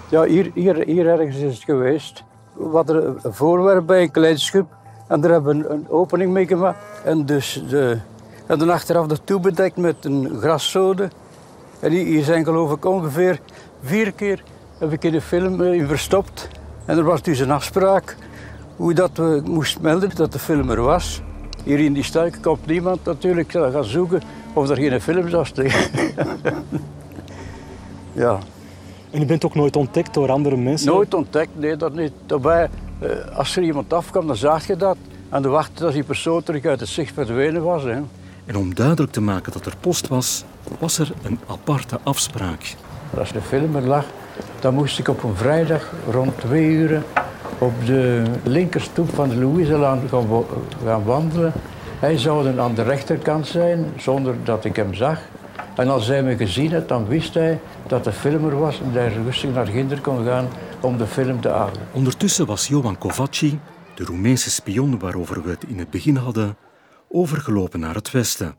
Ja, 0.09 0.23
hier, 0.23 0.51
hier, 0.53 0.83
hier 0.85 1.07
ergens 1.07 1.35
is 1.35 1.53
het 1.53 1.63
geweest. 1.63 2.23
We 2.53 2.69
hadden 2.75 3.19
een 3.21 3.33
voorwerp 3.33 3.85
bij, 3.85 4.01
een 4.01 4.11
klein 4.11 4.39
schip. 4.39 4.65
En 5.07 5.21
daar 5.21 5.31
hebben 5.31 5.57
we 5.57 5.69
een, 5.69 5.89
opening 5.89 6.31
mee 6.31 6.47
gemaakt. 6.47 6.77
En 7.03 7.25
dus 7.25 7.63
de, 7.69 7.97
en 8.51 8.57
dan 8.59 8.69
achteraf 8.69 9.07
de 9.07 9.17
toe 9.23 9.39
bedekt 9.39 9.77
met 9.77 9.95
een 10.01 10.37
grassode. 10.39 11.09
En 11.79 11.91
hier 11.91 12.23
zijn 12.23 12.43
geloof 12.43 12.71
ik 12.71 12.85
ongeveer 12.85 13.39
vier 13.83 14.11
keer 14.11 14.43
heb 14.77 14.91
ik 14.91 15.03
in 15.03 15.11
de 15.11 15.21
film 15.21 15.61
in 15.61 15.87
verstopt. 15.87 16.47
En 16.85 16.97
er 16.97 17.03
was 17.03 17.21
dus 17.21 17.39
een 17.39 17.51
afspraak 17.51 18.15
hoe 18.75 18.93
dat 18.93 19.11
we 19.13 19.41
moesten 19.45 19.81
melden 19.81 20.15
dat 20.15 20.31
de 20.31 20.39
film 20.39 20.69
er 20.69 20.81
was. 20.81 21.21
Hier 21.63 21.79
in 21.79 21.93
die 21.93 22.03
stad 22.03 22.39
komt 22.39 22.65
niemand 22.65 23.05
natuurlijk 23.05 23.51
gaan 23.51 23.83
zoeken 23.83 24.21
of 24.53 24.69
er 24.69 24.75
geen 24.75 25.01
film 25.01 25.29
zou 25.29 25.45
steken. 25.45 25.79
ja. 28.23 28.39
En 29.11 29.21
u 29.21 29.25
bent 29.25 29.45
ook 29.45 29.55
nooit 29.55 29.75
ontdekt 29.75 30.13
door 30.13 30.31
andere 30.31 30.57
mensen? 30.57 30.87
Nooit 30.87 31.13
ontdekt, 31.13 31.51
nee, 31.53 31.75
dat 31.75 31.93
niet. 31.93 32.13
Daarbij, 32.25 32.69
eh, 32.99 33.37
als 33.37 33.55
er 33.55 33.63
iemand 33.63 33.93
afkwam, 33.93 34.27
dan 34.27 34.35
zag 34.35 34.67
je 34.67 34.75
dat. 34.75 34.97
En 35.29 35.41
dan 35.41 35.51
wachtte 35.51 35.83
dat 35.83 35.93
die 35.93 36.03
persoon 36.03 36.43
terug 36.43 36.65
uit 36.65 36.79
het 36.79 36.89
zicht 36.89 37.13
verdwenen 37.13 37.63
was. 37.63 37.83
Hè. 37.83 38.01
En 38.45 38.55
om 38.55 38.75
duidelijk 38.75 39.11
te 39.11 39.21
maken 39.21 39.51
dat 39.51 39.65
er 39.65 39.75
post 39.79 40.07
was, 40.07 40.43
was 40.79 40.97
er 40.97 41.11
een 41.23 41.39
aparte 41.47 41.99
afspraak. 42.03 42.75
Als 43.17 43.31
de 43.31 43.41
film 43.41 43.75
er 43.75 43.87
lag, 43.87 44.05
dan 44.59 44.73
moest 44.73 44.99
ik 44.99 45.07
op 45.07 45.23
een 45.23 45.35
vrijdag 45.35 45.93
rond 46.09 46.39
twee 46.39 46.65
uur 46.65 47.03
op 47.57 47.85
de 47.85 48.23
linkerstoep 48.43 49.09
van 49.13 49.29
de 49.29 49.35
Louiselaan 49.35 50.01
gaan, 50.83 51.03
wandelen. 51.03 51.53
Hij 51.99 52.17
zou 52.17 52.43
dan 52.43 52.59
aan 52.59 52.75
de 52.75 52.83
rechterkant 52.83 53.47
zijn, 53.47 53.85
zonder 53.97 54.35
dat 54.43 54.65
ik 54.65 54.75
hem 54.75 54.93
zag. 54.93 55.19
En 55.75 55.89
als 55.89 56.07
hij 56.07 56.23
me 56.23 56.37
gezien 56.37 56.73
had, 56.73 56.87
dan 56.87 57.07
wist 57.07 57.33
hij 57.33 57.59
dat 57.87 58.03
de 58.03 58.11
film 58.11 58.45
er 58.45 58.59
was 58.59 58.79
en 58.79 58.91
dat 58.93 59.03
hij 59.03 59.13
rustig 59.23 59.53
naar 59.53 59.67
Ginder 59.67 60.01
kon 60.01 60.25
gaan 60.25 60.47
om 60.79 60.97
de 60.97 61.07
film 61.07 61.41
te 61.41 61.49
halen. 61.49 61.79
Ondertussen 61.91 62.45
was 62.45 62.67
Johan 62.67 62.97
Kovacci, 62.97 63.59
de 63.95 64.03
Roemeense 64.03 64.49
spion 64.49 64.99
waarover 64.99 65.43
we 65.43 65.49
het 65.49 65.63
in 65.67 65.79
het 65.79 65.89
begin 65.89 66.15
hadden, 66.15 66.55
overgelopen 67.11 67.79
naar 67.79 67.95
het 67.95 68.11
westen. 68.11 68.55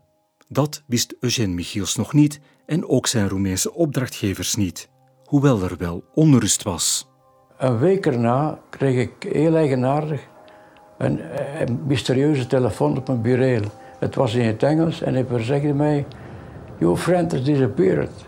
Dat 0.47 0.83
wist 0.87 1.15
Eugène 1.19 1.53
Michiels 1.53 1.95
nog 1.95 2.13
niet 2.13 2.39
en 2.65 2.87
ook 2.87 3.07
zijn 3.07 3.29
Roemeense 3.29 3.73
opdrachtgevers 3.73 4.55
niet, 4.55 4.89
hoewel 5.23 5.61
er 5.61 5.75
wel 5.77 6.03
onrust 6.13 6.63
was. 6.63 7.07
Een 7.57 7.77
week 7.77 8.05
erna 8.05 8.59
kreeg 8.69 8.99
ik 8.99 9.33
heel 9.33 9.55
eigenaardig 9.55 10.21
een, 10.97 11.21
mysterieuze 11.87 12.47
telefoon 12.47 12.97
op 12.97 13.07
mijn 13.07 13.21
bureau. 13.21 13.63
Het 13.99 14.15
was 14.15 14.33
in 14.33 14.45
het 14.45 14.63
Engels 14.63 15.01
en 15.01 15.13
hij 15.13 15.25
verzegde 15.25 15.73
mij: 15.73 16.05
Your 16.77 16.97
friend 16.97 17.33
is 17.33 17.43
disappeared. 17.43 18.25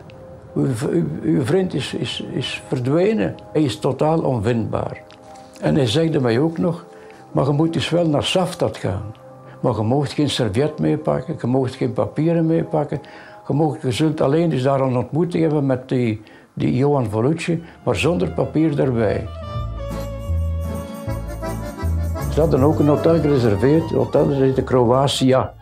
Uw 1.22 1.44
vriend 1.44 1.74
is, 1.74 1.94
is, 1.94 2.26
is 2.32 2.62
verdwenen. 2.68 3.36
Hij 3.54 3.64
is 3.64 3.80
totaal 3.80 4.20
onvindbaar. 4.20 5.04
En 5.62 5.76
hij 5.76 5.88
zegde 5.88 6.20
mij 6.20 6.40
ook 6.40 6.58
nog: 6.58 6.86
Maar 7.32 7.46
je 7.46 7.52
moet 7.52 7.74
dus 7.74 7.90
wel 7.90 8.08
naar 8.08 8.24
Saftat 8.24 8.78
gaan. 8.78 9.14
Maar 9.66 9.76
je 9.76 9.84
mag 9.84 10.14
geen 10.14 10.30
servet 10.30 10.80
meepakken, 10.80 11.36
je 11.42 11.48
mag 11.48 11.78
geen 11.78 11.94
papieren 11.94 12.46
meepakken. 12.46 13.02
Je, 13.48 13.78
je 13.82 13.92
zult 13.92 14.22
alleen 14.22 14.50
dus 14.50 14.64
daar 14.64 14.82
een 14.82 14.98
ontmoeting 14.98 15.44
hebben 15.44 15.66
met 15.66 15.90
die, 15.90 16.22
die 16.54 16.76
Johan 16.76 17.10
Volucci, 17.10 17.64
maar 17.84 17.96
zonder 17.96 18.32
papier 18.32 18.80
erbij. 18.80 19.28
Ze 22.34 22.40
hadden 22.40 22.62
ook 22.64 22.80
een 22.80 22.88
hotel 22.88 23.20
gereserveerd, 23.20 23.82
het 23.82 23.92
hotel 23.92 24.30
heette 24.30 24.64
Kroatia. 24.64 25.54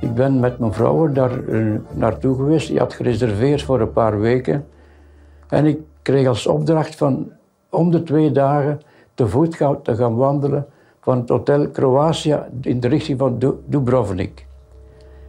Ik 0.00 0.14
ben 0.14 0.40
met 0.40 0.58
mijn 0.58 0.72
vrouw 0.72 1.12
daar 1.12 1.38
uh, 1.38 1.80
naartoe 1.92 2.36
geweest. 2.36 2.68
Die 2.68 2.78
had 2.78 2.94
gereserveerd 2.94 3.62
voor 3.62 3.80
een 3.80 3.92
paar 3.92 4.20
weken. 4.20 4.66
En 5.48 5.64
ik 5.64 5.78
kreeg 6.02 6.26
als 6.26 6.46
opdracht 6.46 6.94
van 6.94 7.32
om 7.70 7.90
de 7.90 8.02
twee 8.02 8.32
dagen 8.32 8.80
te 9.14 9.28
voet 9.28 9.56
te 9.82 9.96
gaan 9.96 10.16
wandelen 10.16 10.66
van 11.06 11.18
het 11.18 11.28
hotel 11.28 11.68
Kroatia 11.70 12.48
in 12.60 12.80
de 12.80 12.88
richting 12.88 13.18
van 13.18 13.38
Dubrovnik. 13.66 14.46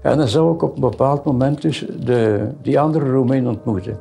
En 0.02 0.18
dan 0.18 0.28
zou 0.28 0.54
ik 0.54 0.62
op 0.62 0.76
een 0.76 0.82
bepaald 0.82 1.24
moment 1.24 1.62
dus 1.62 1.86
de, 2.00 2.50
die 2.62 2.80
andere 2.80 3.10
Roemeen 3.10 3.48
ontmoeten. 3.48 3.98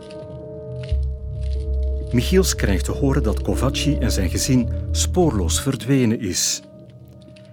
Michiels 2.12 2.54
krijgt 2.54 2.84
te 2.84 2.92
horen 2.92 3.22
dat 3.22 3.42
Kovacci 3.42 3.98
en 3.98 4.10
zijn 4.10 4.30
gezin 4.30 4.68
spoorloos 4.90 5.60
verdwenen 5.60 6.20
is. 6.20 6.62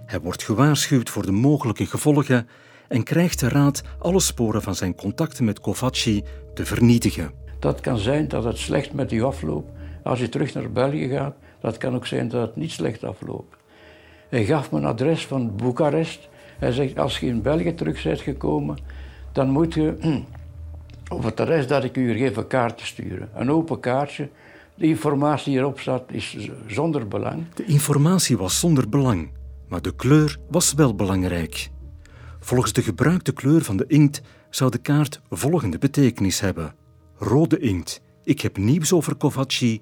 Hij 0.06 0.20
wordt 0.20 0.44
gewaarschuwd 0.44 1.10
voor 1.10 1.26
de 1.26 1.32
mogelijke 1.32 1.86
gevolgen 1.86 2.48
en 2.88 3.04
krijgt 3.04 3.40
de 3.40 3.50
raad 3.50 3.82
alle 4.00 4.20
sporen 4.20 4.62
van 4.62 4.76
zijn 4.76 4.96
contacten 4.96 5.46
met 5.46 5.60
Kovacci 5.60 6.24
te 6.54 6.66
vernietigen. 6.66 7.32
Dat 7.60 7.82
kan 7.82 7.98
zijn 7.98 8.28
dat 8.28 8.44
het 8.44 8.58
slecht 8.58 8.94
met 8.94 9.12
u 9.12 9.24
afloopt 9.24 9.72
als 10.04 10.20
je 10.20 10.30
terug 10.30 10.54
naar 10.54 10.72
België 10.72 11.08
gaat. 11.08 11.36
Dat 11.60 11.78
kan 11.78 11.96
ook 11.96 12.08
zijn 12.08 12.28
dat 12.28 12.42
het 12.48 12.56
niet 12.56 12.72
slecht 12.72 13.04
afloopt. 13.04 13.62
Hij 14.34 14.46
gaf 14.46 14.72
me 14.72 14.78
een 14.78 14.86
adres 14.86 15.26
van 15.28 15.56
Boekarest. 15.56 16.30
Hij 16.60 16.72
zegt, 16.72 17.00
als 17.00 17.20
je 17.20 17.26
in 17.26 17.42
België 17.42 17.74
terug 17.74 18.04
bent 18.04 18.22
gekomen, 18.22 18.78
dan 19.32 19.50
moet 19.50 19.74
je 19.74 19.94
op 21.16 21.24
het 21.24 21.40
adres 21.40 21.68
dat 21.68 21.84
ik 21.84 21.98
u 21.98 22.18
geef 22.18 22.38
een 22.38 22.48
kaartje 22.48 22.86
sturen. 22.86 23.30
Een 23.36 23.52
open 23.52 23.80
kaartje. 23.80 24.30
De 24.76 24.86
informatie 24.86 25.52
die 25.52 25.62
erop 25.62 25.80
staat 25.80 26.04
is 26.08 26.38
zonder 26.68 27.08
belang. 27.08 27.44
De 27.54 27.66
informatie 27.66 28.38
was 28.38 28.60
zonder 28.60 28.90
belang, 28.90 29.30
maar 29.68 29.82
de 29.82 29.96
kleur 29.96 30.38
was 30.50 30.74
wel 30.74 30.96
belangrijk. 30.96 31.70
Volgens 32.40 32.74
de 32.74 32.82
gebruikte 32.82 33.34
kleur 33.34 33.62
van 33.62 33.78
de 33.78 33.86
inkt 33.88 34.22
zou 34.50 34.72
de 34.72 34.78
kaart 34.78 35.22
volgende 35.30 35.78
betekenis 35.78 36.40
hebben. 36.40 36.76
Rode 37.18 37.60
inkt, 37.60 38.02
ik 38.24 38.42
heb 38.42 38.58
nieuws 38.58 38.94
over 38.94 39.16
Kovacci. 39.16 39.82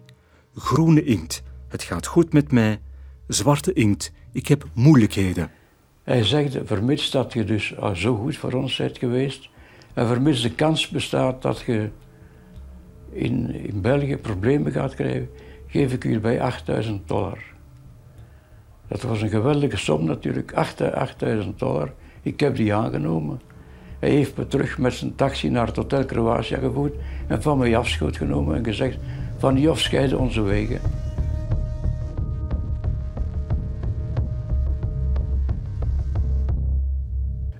Groene 0.56 1.04
inkt, 1.04 1.44
het 1.68 1.84
gaat 1.84 2.06
goed 2.06 2.34
met 2.34 2.52
mij. 2.52 2.80
Zwarte 3.28 3.74
inkt, 3.74 4.12
ik 4.32 4.48
heb 4.48 4.66
moeilijkheden. 4.74 5.50
Hij 6.04 6.24
zegt, 6.24 6.58
vermits 6.64 7.12
dat 7.12 7.34
je 7.34 7.44
dus 7.44 7.78
al 7.78 7.96
zo 7.96 8.16
goed 8.16 8.38
voor 8.38 8.54
ons 8.54 8.78
bent 8.78 8.98
geweest, 8.98 9.50
en 9.94 10.08
vermits 10.08 10.42
de 10.42 10.52
kans 10.52 10.88
bestaat 10.88 11.42
dat 11.42 11.60
je 11.66 11.90
in, 13.12 13.54
in 13.54 13.82
België 13.82 14.18
problemen 14.18 14.72
gaat 14.72 14.96
krijgen, 14.96 15.30
geef 15.68 15.94
ik 15.94 16.04
u 16.04 16.20
bij 16.20 16.42
8000 16.42 17.08
dollar. 17.08 17.38
Dat 18.88 19.02
was 19.02 19.22
een 19.22 19.30
geweldige 19.30 19.78
som 19.78 20.06
natuurlijk, 20.06 20.54
8000 20.54 21.60
dollar. 21.60 21.94
Ik 22.22 22.40
heb 22.40 22.56
die 22.56 22.74
aangenomen. 22.74 23.42
Hij 24.00 24.10
heeft 24.10 24.38
me 24.38 24.48
terug 24.48 24.78
met 24.78 24.94
zijn 24.94 25.16
taxi 25.16 25.50
naar 25.50 25.68
het 25.68 25.76
Hotel 25.76 26.06
Kroatia 26.06 26.58
gevoerd 26.58 26.94
en 27.28 27.42
van 27.42 27.58
mij 27.58 27.78
afschoot 27.78 28.18
genomen 28.18 28.56
en 28.56 28.64
gezegd: 28.64 28.98
Van 29.38 29.56
die 29.56 29.76
scheiden 29.76 30.20
onze 30.20 30.42
wegen. 30.42 30.80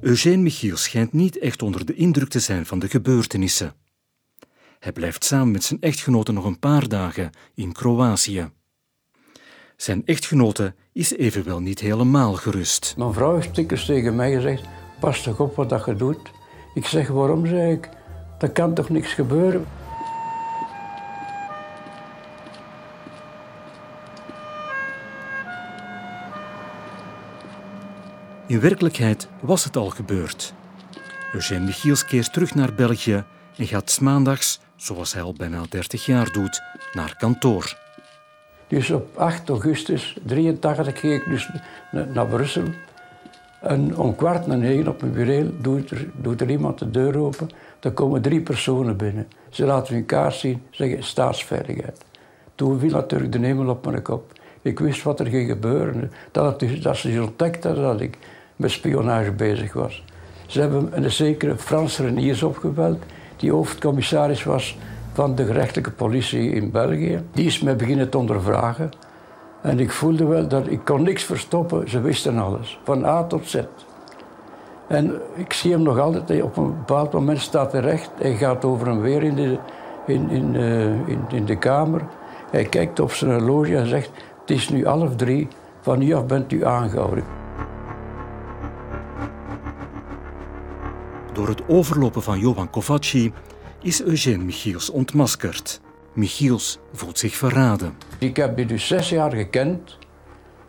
Eugène 0.02 0.42
Michiel 0.42 0.78
schijnt 0.78 1.14
niet 1.14 1.38
echt 1.38 1.62
onder 1.62 1.86
de 1.86 1.94
indruk 1.94 2.30
te 2.30 2.40
zijn 2.40 2.66
van 2.66 2.80
de 2.80 2.90
gebeurtenissen. 2.90 3.74
Hij 4.80 4.92
blijft 4.92 5.24
samen 5.24 5.52
met 5.52 5.64
zijn 5.64 5.82
echtgenote 5.82 6.32
nog 6.32 6.46
een 6.46 6.60
paar 6.60 6.88
dagen 6.88 7.30
in 7.56 7.72
Kroatië. 7.72 8.52
Zijn 9.76 10.06
echtgenote 10.06 10.74
is 10.94 11.14
evenwel 11.14 11.60
niet 11.60 11.80
helemaal 11.80 12.34
gerust. 12.34 12.94
Mijn 12.98 13.14
vrouw 13.14 13.36
heeft 13.36 13.86
tegen 13.86 14.16
mij 14.16 14.34
gezegd: 14.34 14.64
Pas 15.00 15.24
toch 15.24 15.40
op 15.40 15.56
wat 15.56 15.70
dat 15.70 15.86
je 15.86 15.96
doet. 15.96 16.32
Ik 16.74 16.86
zeg: 16.86 17.08
Waarom? 17.08 17.46
zeg 17.46 17.72
ik. 17.72 17.90
Er 18.40 18.52
kan 18.52 18.74
toch 18.74 18.90
niks 18.90 19.14
gebeuren? 19.14 19.66
In 28.52 28.60
werkelijkheid 28.60 29.28
was 29.40 29.64
het 29.64 29.76
al 29.76 29.90
gebeurd. 29.90 30.54
Eugène 31.34 31.66
Michiels 31.66 32.06
keert 32.06 32.34
terug 32.34 32.56
naar 32.56 32.74
België 32.74 33.24
en 33.58 33.68
gaat 33.68 34.00
maandags, 34.02 34.60
zoals 34.76 35.14
hij 35.14 35.22
al 35.22 35.34
bijna 35.34 35.64
30 35.70 36.06
jaar 36.06 36.32
doet, 36.32 36.62
naar 36.94 37.16
kantoor. 37.18 37.78
Dus 38.68 38.90
op 38.90 39.18
8 39.18 39.50
augustus 39.50 40.18
83 40.26 41.00
ging 41.00 41.14
ik 41.14 41.30
dus 41.30 41.50
naar 42.14 42.28
Brussel. 42.28 42.64
En 43.62 43.98
om 43.98 44.16
kwart 44.16 44.48
na 44.48 44.56
negen 44.56 44.88
op 44.88 45.02
mijn 45.02 45.14
bureau 45.14 45.52
doet 45.62 45.92
er, 45.92 46.08
er 46.38 46.50
iemand 46.50 46.80
de 46.80 46.92
deur 46.92 47.18
open. 47.18 47.50
Er 47.80 47.92
komen 47.92 48.22
drie 48.22 48.42
personen 48.42 48.98
binnen. 48.98 49.28
Ze 49.50 49.66
laten 49.66 49.94
hun 49.94 50.06
kaart 50.06 50.36
zien, 50.36 50.62
zeggen 50.70 51.04
staatsveiligheid. 51.04 52.06
Toen 52.56 52.80
viel 52.80 52.92
natuurlijk 52.92 53.32
de 53.32 53.40
hemel 53.40 53.70
op 53.70 53.86
mijn 53.86 54.02
kop. 54.02 54.40
Ik 54.62 54.80
wist 54.80 55.04
wat 55.04 55.20
er 55.20 55.28
ging 55.28 55.50
gebeuren. 55.50 56.12
Dat, 56.32 56.46
het, 56.46 56.70
dus- 56.70 56.82
dat 56.82 56.98
ze 56.98 57.22
ontdekt 57.22 57.64
hadden 57.64 57.84
dat 57.84 58.02
ik 58.02 58.18
met 58.62 58.72
spionage 58.72 59.32
bezig 59.32 59.74
was. 59.74 60.04
Ze 60.48 60.60
hebben 60.60 60.90
een 60.92 61.12
zekere 61.12 61.58
Frans 61.58 61.98
Reniers 61.98 62.44
opgebeld, 62.44 63.04
die 63.38 63.52
hoofdcommissaris 63.52 64.44
was 64.44 64.78
van 65.14 65.36
de 65.36 65.46
gerechtelijke 65.46 65.92
politie 65.92 66.52
in 66.52 66.72
België. 66.72 67.24
Die 67.32 67.46
is 67.46 67.62
mij 67.62 67.76
beginnen 67.76 68.10
te 68.10 68.18
ondervragen. 68.18 68.90
En 69.62 69.80
ik 69.80 69.92
voelde 69.92 70.26
wel 70.26 70.48
dat 70.48 70.68
ik 70.68 70.80
kon 70.86 71.04
niks 71.04 71.24
verstoppen. 71.24 71.90
Ze 71.90 72.02
wisten 72.02 72.38
alles, 72.38 72.80
van 72.84 73.06
A 73.06 73.24
tot 73.24 73.48
Z. 73.48 73.64
En 74.88 75.22
ik 75.36 75.54
zie 75.54 75.72
hem 75.72 75.82
nog 75.82 76.00
altijd, 76.00 76.42
op 76.42 76.58
een 76.58 76.76
bepaald 76.78 77.14
moment 77.14 77.40
staat 77.40 77.72
hij 77.72 77.82
recht. 77.82 78.12
Hij 78.16 78.36
gaat 78.36 78.66
over 78.66 78.88
en 78.88 79.02
weer 79.02 79.24
in 79.24 79.36
de, 79.36 79.58
in, 80.08 80.30
in, 80.30 80.54
uh, 80.54 80.86
in, 80.86 81.20
in, 81.32 81.46
de 81.46 81.58
kamer. 81.58 82.02
Hij 82.50 82.64
kijkt 82.64 83.00
op 83.00 83.12
zijn 83.12 83.32
horloge 83.32 83.76
en 83.76 83.88
zegt, 83.88 84.12
het 84.42 84.50
is 84.50 84.70
nu 84.70 84.86
half 84.86 85.16
drie, 85.16 85.48
van 85.82 86.00
nu 86.00 86.14
af 86.14 86.26
bent 86.26 86.52
u 86.52 86.66
aangehouden. 86.66 87.41
Door 91.34 91.48
het 91.48 91.62
overlopen 91.68 92.24
van 92.24 92.40
Johan 92.40 92.70
Kovacci 92.70 93.34
is 93.82 94.04
Eugène 94.04 94.44
Michiels 94.44 94.90
ontmaskerd. 94.90 95.82
Michiels 96.14 96.80
voelt 96.94 97.18
zich 97.18 97.36
verraden. 97.36 97.94
Ik 98.20 98.36
heb 98.36 98.56
die 98.56 98.66
dus 98.66 98.88
zes 98.88 99.10
jaar 99.10 99.32
gekend 99.32 99.98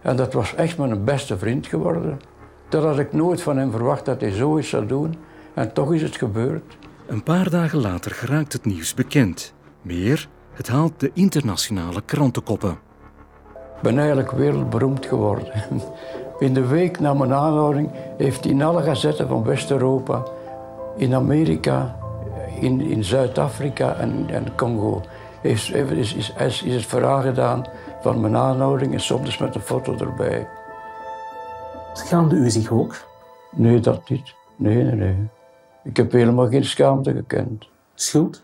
en 0.02 0.16
dat 0.16 0.32
was 0.32 0.54
echt 0.54 0.78
mijn 0.78 1.04
beste 1.04 1.38
vriend 1.38 1.66
geworden. 1.66 2.20
Dat 2.68 2.84
had 2.84 2.98
ik 2.98 3.12
nooit 3.12 3.42
van 3.42 3.56
hem 3.56 3.70
verwacht 3.70 4.04
dat 4.04 4.20
hij 4.20 4.30
zoiets 4.30 4.68
zou 4.68 4.86
doen 4.86 5.14
en 5.54 5.72
toch 5.72 5.92
is 5.92 6.02
het 6.02 6.16
gebeurd. 6.16 6.76
Een 7.06 7.22
paar 7.22 7.50
dagen 7.50 7.80
later 7.80 8.10
geraakt 8.10 8.52
het 8.52 8.64
nieuws 8.64 8.94
bekend. 8.94 9.54
Meer, 9.82 10.28
het 10.52 10.68
haalt 10.68 11.00
de 11.00 11.10
internationale 11.14 12.02
krantenkoppen. 12.04 12.70
Ik 13.76 13.82
ben 13.82 13.98
eigenlijk 13.98 14.30
wereldberoemd 14.30 15.06
geworden. 15.06 15.52
In 16.38 16.54
de 16.54 16.66
week 16.66 17.00
na 17.00 17.14
mijn 17.14 17.32
aanhouding 17.32 17.90
heeft 18.16 18.44
hij 18.44 18.52
in 18.52 18.62
alle 18.62 18.82
gazetten 18.82 19.28
van 19.28 19.44
West-Europa, 19.44 20.22
in 20.96 21.14
Amerika, 21.14 21.96
in, 22.60 22.80
in 22.80 23.04
Zuid-Afrika 23.04 23.94
en, 23.94 24.26
en 24.28 24.54
Congo, 24.56 25.02
is, 25.42 25.70
is, 25.70 26.14
is, 26.14 26.62
is 26.62 26.74
het 26.74 26.86
verhaal 26.86 27.20
gedaan 27.20 27.66
van 28.00 28.20
mijn 28.20 28.36
aanhouding 28.36 28.92
en 28.92 29.00
soms 29.00 29.38
met 29.38 29.54
een 29.54 29.60
foto 29.60 29.96
erbij. 29.98 30.48
Schaamde 31.92 32.36
u 32.36 32.50
zich 32.50 32.70
ook? 32.70 32.96
Nee, 33.50 33.80
dat 33.80 34.08
niet. 34.08 34.34
Nee, 34.56 34.82
nee, 34.82 34.94
nee. 34.94 35.16
Ik 35.84 35.96
heb 35.96 36.12
helemaal 36.12 36.48
geen 36.48 36.64
schaamte 36.64 37.12
gekend. 37.12 37.68
Schuld? 37.94 38.42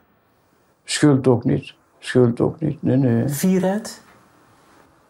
Schuld 0.84 1.26
ook 1.26 1.44
niet. 1.44 1.74
Schuld 1.98 2.40
ook 2.40 2.61
niet. 2.61 2.82
Nee, 2.82 2.96
nee. 2.96 3.28
Fierheid? 3.28 4.02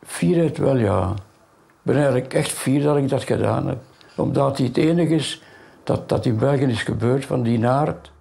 Fierheid 0.02 0.58
wel, 0.58 0.76
ja. 0.76 1.10
Ik 1.10 1.82
ben 1.82 1.94
eigenlijk 1.94 2.34
echt 2.34 2.50
fier 2.50 2.82
dat 2.82 2.96
ik 2.96 3.08
dat 3.08 3.22
gedaan 3.22 3.66
heb. 3.66 3.78
Omdat 4.16 4.58
hij 4.58 4.66
het 4.66 4.76
enige 4.76 5.14
is 5.14 5.42
dat, 5.88 6.08
dat 6.08 6.26
in 6.26 6.38
België 6.38 6.64
is 6.64 6.82
gebeurd 6.82 7.24
van 7.24 7.42
die 7.42 7.58
naart. 7.58 8.12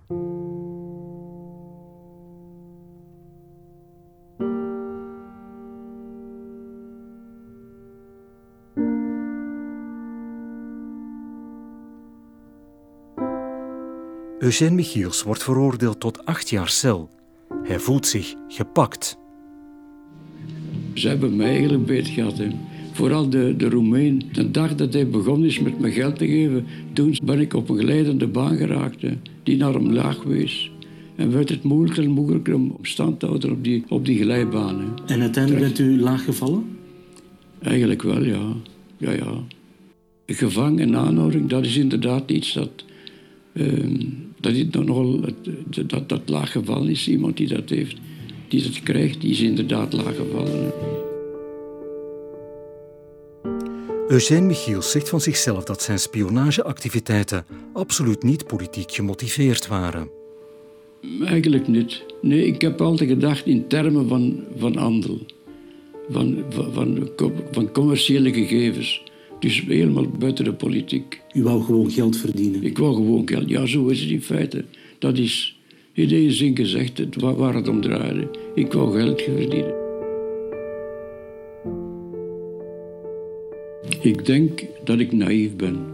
Eugène 14.40 14.76
Michiels 14.76 15.24
wordt 15.24 15.44
veroordeeld 15.44 16.00
tot 16.00 16.26
acht 16.26 16.50
jaar 16.50 16.70
cel. 16.70 17.10
Hij 17.64 17.80
voelt 17.80 18.08
zich 18.08 18.36
gepakt. 18.48 19.18
Ze 20.94 21.08
hebben 21.08 21.36
mij 21.36 21.50
eigenlijk 21.50 21.86
beet 21.86 22.08
gehad. 22.08 22.38
Hè. 22.38 22.48
Vooral 22.98 23.30
de, 23.30 23.54
de 23.58 23.70
Roemeen. 23.70 24.22
De 24.32 24.52
dag 24.52 24.76
dat 24.76 24.94
hij 24.94 25.08
begonnen 25.10 25.48
is 25.48 25.60
met 25.60 25.80
me 25.80 25.92
geld 25.92 26.16
te 26.18 26.28
geven, 26.28 26.66
toen 26.94 27.18
ben 27.24 27.40
ik 27.40 27.54
op 27.54 27.70
een 27.70 27.78
glijdende 27.78 28.28
baan 28.28 28.58
geraakt, 28.58 29.02
hè, 29.02 29.10
die 29.44 29.58
naar 29.58 29.76
omlaag 29.76 30.24
wees. 30.24 30.72
En 31.16 31.32
werd 31.32 31.50
het 31.50 31.64
moeilijker 31.64 32.04
en 32.04 32.10
moeilijker 32.10 32.56
om 32.56 32.78
stand 32.82 33.20
te 33.20 33.26
houden 33.26 33.52
op 33.52 33.64
die, 33.64 33.84
op 33.88 34.06
die 34.06 34.22
glijbaan. 34.22 34.80
Hè. 34.80 35.14
En 35.14 35.22
uiteindelijk 35.22 35.64
bent 35.66 35.80
u 35.80 36.00
laag 36.00 36.24
gevallen? 36.24 36.64
Eigenlijk 37.62 38.02
wel, 38.02 38.24
ja. 38.24 38.54
ja, 38.98 39.12
ja. 39.12 39.34
Gevangen 40.26 40.80
en 40.80 40.96
aanhouding, 40.96 41.50
dat 41.50 41.66
is 41.66 41.78
inderdaad 41.78 42.32
iets 42.32 42.54
dat... 42.54 42.72
ehm, 43.54 43.96
dat, 44.40 44.54
is 44.54 44.70
dan 44.70 44.86
nogal, 44.86 45.22
het- 45.22 45.90
dat, 45.90 46.10
dat 46.10 46.22
laag 46.30 46.52
gevallen 46.52 46.90
is. 46.90 47.08
Iemand 47.08 47.38
die 47.38 47.48
dat 47.48 47.70
heeft, 47.70 47.96
die 48.48 48.62
dat 48.62 48.84
krijgt, 48.84 49.22
die 49.22 49.32
is 49.32 49.42
inderdaad 49.42 49.94
laag 49.94 50.16
gevallen. 50.16 50.52
hè. 50.64 51.07
Eugène 54.08 54.46
Michiels 54.46 54.92
zegt 54.92 55.10
van 55.10 55.22
zichzelf 55.22 55.64
dat 55.64 55.82
zijn 55.82 56.00
spionageactiviteiten 56.00 57.46
absoluut 57.74 58.24
niet 58.24 58.48
politiek 58.48 58.92
gemotiveerd 58.92 59.68
waren. 59.68 60.10
Eigenlijk 61.26 61.68
niet. 61.68 62.04
Nee, 62.22 62.46
ik 62.46 62.62
heb 62.62 62.82
altijd 62.82 63.10
gedacht 63.10 63.46
in 63.46 63.68
termen 63.68 64.08
van, 64.08 64.44
van 64.58 64.76
handel. 64.78 65.20
Van, 66.10 66.44
van, 66.50 66.74
van, 66.74 67.10
co- 67.16 67.34
van 67.52 67.72
commerciële 67.72 68.34
gegevens. 68.34 69.04
Dus 69.40 69.64
helemaal 69.68 70.08
buiten 70.10 70.44
de 70.46 70.54
politiek. 70.54 71.22
U 71.34 71.44
wou 71.44 71.64
gewoon 71.64 71.92
geld 71.92 72.18
verdienen. 72.18 72.64
Ik 72.64 72.78
wou 72.78 72.96
gewoon 72.96 73.28
geld. 73.28 73.50
Ja, 73.50 73.66
zo 73.66 73.88
is 73.88 74.02
het 74.02 74.10
in 74.10 74.22
feite. 74.22 74.66
Dat 75.00 75.18
is 75.18 75.60
in 75.94 76.08
deze 76.08 76.36
zin 76.36 76.56
gezegd 76.56 76.98
het, 76.98 77.16
waar, 77.22 77.36
waar 77.36 77.54
het 77.56 77.68
om 77.68 77.82
draaide. 77.82 78.30
Ik 78.56 78.74
wou 78.74 79.00
geld 79.00 79.22
verdienen. 79.22 79.87
Ik 84.08 84.26
denk 84.26 84.64
dat 84.84 85.00
ik 85.00 85.12
naïef 85.12 85.56
ben. 85.56 85.86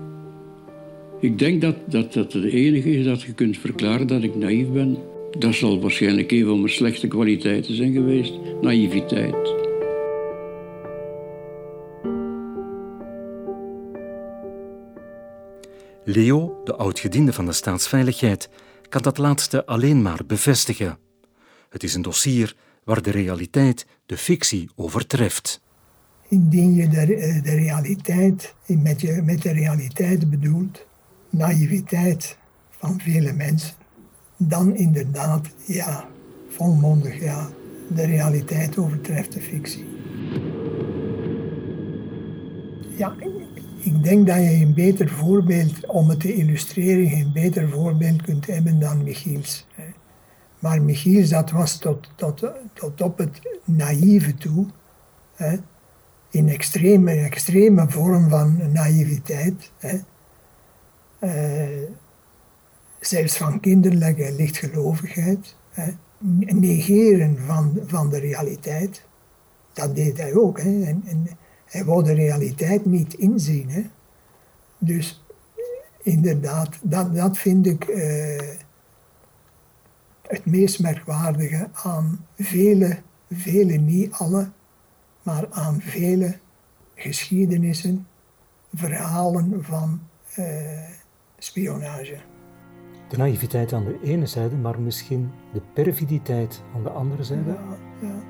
Ik 1.20 1.40
denk 1.40 1.62
dat, 1.62 1.76
dat 1.86 2.14
dat 2.14 2.34
het 2.34 2.44
enige 2.44 2.92
is 2.92 3.06
dat 3.06 3.22
je 3.22 3.34
kunt 3.34 3.58
verklaren 3.58 4.08
dat 4.08 4.24
ik 4.24 4.36
naïef 4.36 4.68
ben. 4.70 4.98
Dat 5.40 5.54
zal 5.54 5.82
waarschijnlijk 5.82 6.32
een 6.32 6.46
van 6.46 6.62
mijn 6.62 6.74
slechte 6.74 7.08
kwaliteiten 7.08 7.76
zijn 7.76 7.94
geweest. 7.94 8.34
Naïviteit. 8.62 9.54
Leo, 16.04 16.62
de 16.64 16.76
oud-gediende 16.76 17.34
van 17.34 17.46
de 17.46 17.54
staatsveiligheid, 17.54 18.50
kan 18.90 19.02
dat 19.02 19.18
laatste 19.18 19.66
alleen 19.66 20.02
maar 20.02 20.20
bevestigen. 20.28 20.98
Het 21.70 21.84
is 21.84 21.94
een 21.94 22.02
dossier 22.02 22.56
waar 22.84 23.02
de 23.02 23.12
realiteit 23.12 23.86
de 24.06 24.18
fictie 24.18 24.70
overtreft. 24.76 25.63
Indien 26.28 26.74
je 26.74 26.88
de, 26.88 27.16
eh, 27.16 27.42
realiteit, 27.44 28.56
met, 28.68 29.00
de 29.42 29.52
realiteit 29.52 30.30
bedoelt, 30.30 30.86
naïviteit 31.30 32.38
van 32.70 33.00
vele 33.00 33.34
mensen, 33.34 33.76
dan 34.38 34.76
inderdaad, 34.76 35.48
ja, 35.66 36.08
volmondig, 36.48 37.24
ja, 37.24 37.50
de 37.88 38.06
realiteit 38.06 38.78
overtreft 38.78 39.34
de 39.34 39.42
fictie. 39.42 39.86
Ja, 42.98 43.16
ik 43.80 44.04
denk 44.04 44.28
dat 44.28 44.36
je 44.36 44.62
een 44.62 44.74
beter 44.74 45.10
voorbeeld, 45.10 45.88
om 45.88 46.10
het 46.10 46.20
te 46.20 46.34
illustreren, 46.34 47.10
geen 47.10 47.32
beter 47.34 47.70
voorbeeld 47.70 48.22
kunt 48.22 48.46
hebben 48.46 48.80
dan 48.80 49.04
Michiels. 49.04 49.66
Maar 50.60 50.82
Michiels, 50.82 51.30
dat 51.30 51.52
was 51.52 51.78
tot, 51.78 52.10
tot, 52.16 52.52
tot 52.74 53.02
op 53.02 53.18
het 53.18 53.42
naïeve 53.64 54.34
toe. 54.34 54.66
In 56.34 56.50
extreme, 56.50 57.12
extreme 57.12 57.90
vorm 57.90 58.30
van 58.30 58.72
naïviteit. 58.72 59.72
Hè. 59.78 60.00
Eh, 61.20 61.90
zelfs 63.00 63.38
van 63.38 63.60
kinderlijke 63.60 64.34
lichtgelovigheid. 64.38 65.56
Hè. 65.70 65.92
Negeren 66.46 67.38
van, 67.46 67.80
van 67.86 68.10
de 68.10 68.20
realiteit. 68.20 69.06
Dat 69.74 69.96
deed 69.96 70.18
hij 70.18 70.36
ook. 70.36 70.62
Hè. 70.62 70.84
En, 70.84 71.04
en 71.06 71.28
hij 71.66 71.86
wou 71.86 72.04
de 72.04 72.14
realiteit 72.14 72.86
niet 72.86 73.14
inzien. 73.14 73.70
Hè. 73.70 73.84
Dus 74.78 75.24
inderdaad, 76.02 76.80
dat, 76.82 77.16
dat 77.16 77.38
vind 77.38 77.68
ik 77.68 77.84
eh, 77.84 78.58
het 80.22 80.46
meest 80.46 80.80
merkwaardige 80.80 81.70
aan 81.74 82.26
vele, 82.38 82.98
vele, 83.32 83.78
niet 83.78 84.12
alle, 84.12 84.50
maar 85.24 85.48
aan 85.50 85.82
vele 85.82 86.38
geschiedenissen, 86.96 88.08
verhalen 88.74 89.64
van 89.64 90.02
eh, 90.36 90.90
spionage. 91.38 92.18
De 93.10 93.18
naïviteit 93.18 93.74
aan 93.74 93.84
de 93.84 94.00
ene 94.04 94.26
zijde, 94.26 94.56
maar 94.56 94.82
misschien 94.82 95.32
de 95.54 95.62
perfiditeit 95.74 96.64
aan 96.76 96.84
de 96.84 96.90
andere 96.90 97.24
zijde. 97.24 97.50
Ja, 97.50 97.78
ja, 98.02 98.22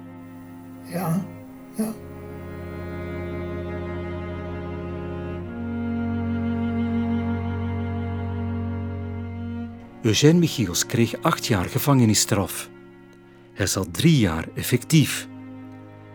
ja, 0.92 1.26
ja. 1.78 1.94
Eugène 10.02 10.40
Michiels 10.40 10.86
kreeg 10.86 11.22
acht 11.22 11.46
jaar 11.46 11.66
gevangenisstraf. 11.66 12.70
Hij 13.54 13.68
zat 13.68 13.94
drie 13.94 14.18
jaar 14.18 14.48
effectief. 14.56 15.28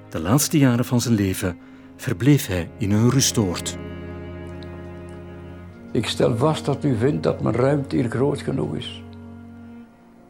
De 0.09 0.21
laatste 0.21 0.59
jaren 0.59 0.85
van 0.85 1.01
zijn 1.01 1.14
leven 1.14 1.59
verbleef 1.97 2.47
hij 2.47 2.71
in 2.79 2.90
een 2.90 3.11
rustoord. 3.11 3.79
Ik 5.92 6.06
stel 6.06 6.37
vast 6.37 6.65
dat 6.65 6.85
u 6.85 6.96
vindt 6.96 7.23
dat 7.23 7.42
mijn 7.42 7.54
ruimte 7.54 7.96
hier 7.96 8.11
groot 8.11 8.40
genoeg 8.40 8.77
is. 8.77 9.02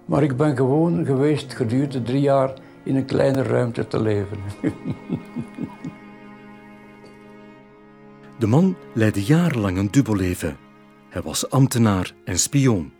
Maar 0.04 0.22
ik 0.22 0.36
ben 0.36 0.56
gewoon 0.56 1.04
geweest 1.04 1.54
gedurende 1.54 2.02
drie 2.02 2.20
jaar 2.20 2.52
in 2.84 2.96
een 2.96 3.04
kleine 3.04 3.42
ruimte 3.42 3.86
te 3.86 4.00
leven. 4.00 4.38
De 8.38 8.46
man 8.46 8.76
leidde 8.94 9.24
jarenlang 9.24 9.78
een 9.78 9.90
dubbelleven. 9.90 10.56
Hij 11.08 11.22
was 11.22 11.50
ambtenaar 11.50 12.14
en 12.24 12.38
spion. 12.38 12.92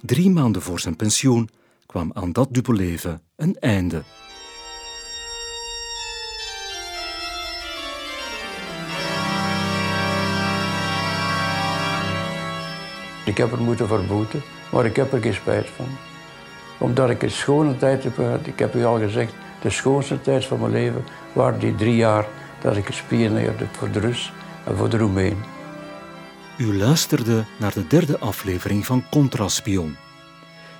Drie 0.00 0.30
maanden 0.30 0.62
voor 0.62 0.80
zijn 0.80 0.96
pensioen 0.96 1.48
kwam 1.86 2.10
aan 2.14 2.32
dat 2.32 2.48
dubbelleven 2.54 3.22
een 3.36 3.56
einde. 3.58 4.02
Ik 13.30 13.36
heb 13.36 13.52
er 13.52 13.62
moeten 13.62 13.88
verboeten, 13.88 14.42
maar 14.72 14.84
ik 14.84 14.96
heb 14.96 15.12
er 15.12 15.20
geen 15.20 15.34
spijt 15.34 15.68
van. 15.76 15.86
Omdat 16.78 17.10
ik 17.10 17.22
een 17.22 17.30
schone 17.30 17.76
tijd 17.76 18.02
heb 18.02 18.14
gehad. 18.14 18.46
Ik 18.46 18.58
heb 18.58 18.74
u 18.74 18.84
al 18.84 18.98
gezegd, 18.98 19.32
de 19.62 19.70
schoonste 19.70 20.20
tijd 20.20 20.44
van 20.44 20.60
mijn 20.60 20.72
leven 20.72 21.04
waren 21.32 21.58
die 21.58 21.74
drie 21.74 21.96
jaar 21.96 22.26
dat 22.60 22.76
ik 22.76 22.86
gespioneerde 22.86 23.66
voor 23.72 23.90
de 23.90 24.00
Rus 24.00 24.32
en 24.66 24.76
voor 24.76 24.88
de 24.88 24.96
Roemeen. 24.96 25.36
U 26.58 26.76
luisterde 26.76 27.44
naar 27.58 27.72
de 27.72 27.86
derde 27.86 28.18
aflevering 28.18 28.86
van 28.86 29.04
Contraspion. 29.10 29.96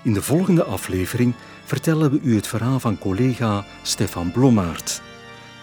In 0.03 0.13
de 0.13 0.23
volgende 0.23 0.65
aflevering 0.65 1.35
vertellen 1.65 2.11
we 2.11 2.21
u 2.23 2.35
het 2.35 2.47
verhaal 2.47 2.81
van 2.81 2.99
collega 2.99 3.65
Stefan 3.83 4.33
Blommaert. 4.33 5.03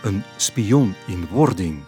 Een 0.03 0.23
spion 0.35 0.95
in 1.07 1.27
wording. 1.31 1.79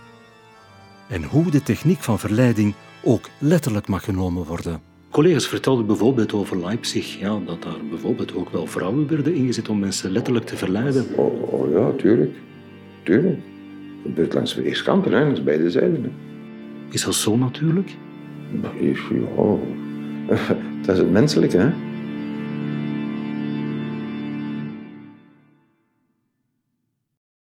En 1.09 1.23
hoe 1.23 1.51
de 1.51 1.63
techniek 1.63 2.03
van 2.03 2.19
verleiding 2.19 2.73
ook 3.03 3.29
letterlijk 3.37 3.87
mag 3.87 4.03
genomen 4.03 4.45
worden. 4.45 4.88
Collega's 5.19 5.47
vertelden 5.47 5.85
bijvoorbeeld 5.85 6.33
over 6.33 6.59
Leipzig 6.59 7.19
ja, 7.19 7.39
dat 7.45 7.61
daar 7.61 7.77
bijvoorbeeld 7.89 8.35
ook 8.35 8.49
wel 8.49 8.67
vrouwen 8.67 9.07
werden 9.07 9.33
ingezet 9.33 9.69
om 9.69 9.79
mensen 9.79 10.11
letterlijk 10.11 10.45
te 10.45 10.57
verleiden. 10.57 11.05
Oh, 11.15 11.53
oh 11.53 11.71
ja, 11.71 11.91
tuurlijk. 11.91 12.31
Tuurlijk. 13.03 13.35
Het 13.35 14.01
gebeurt 14.03 14.33
langs 14.33 14.55
weerskanten, 14.55 15.11
hè, 15.11 15.23
langs 15.23 15.43
beide 15.43 15.71
zijden. 15.71 16.11
Is 16.89 17.03
dat 17.03 17.15
zo 17.15 17.37
natuurlijk? 17.37 17.89
Ja, 18.61 18.69
dat 20.85 20.95
is 20.95 21.01
het 21.01 21.11
menselijke, 21.11 21.57
hè. 21.57 21.69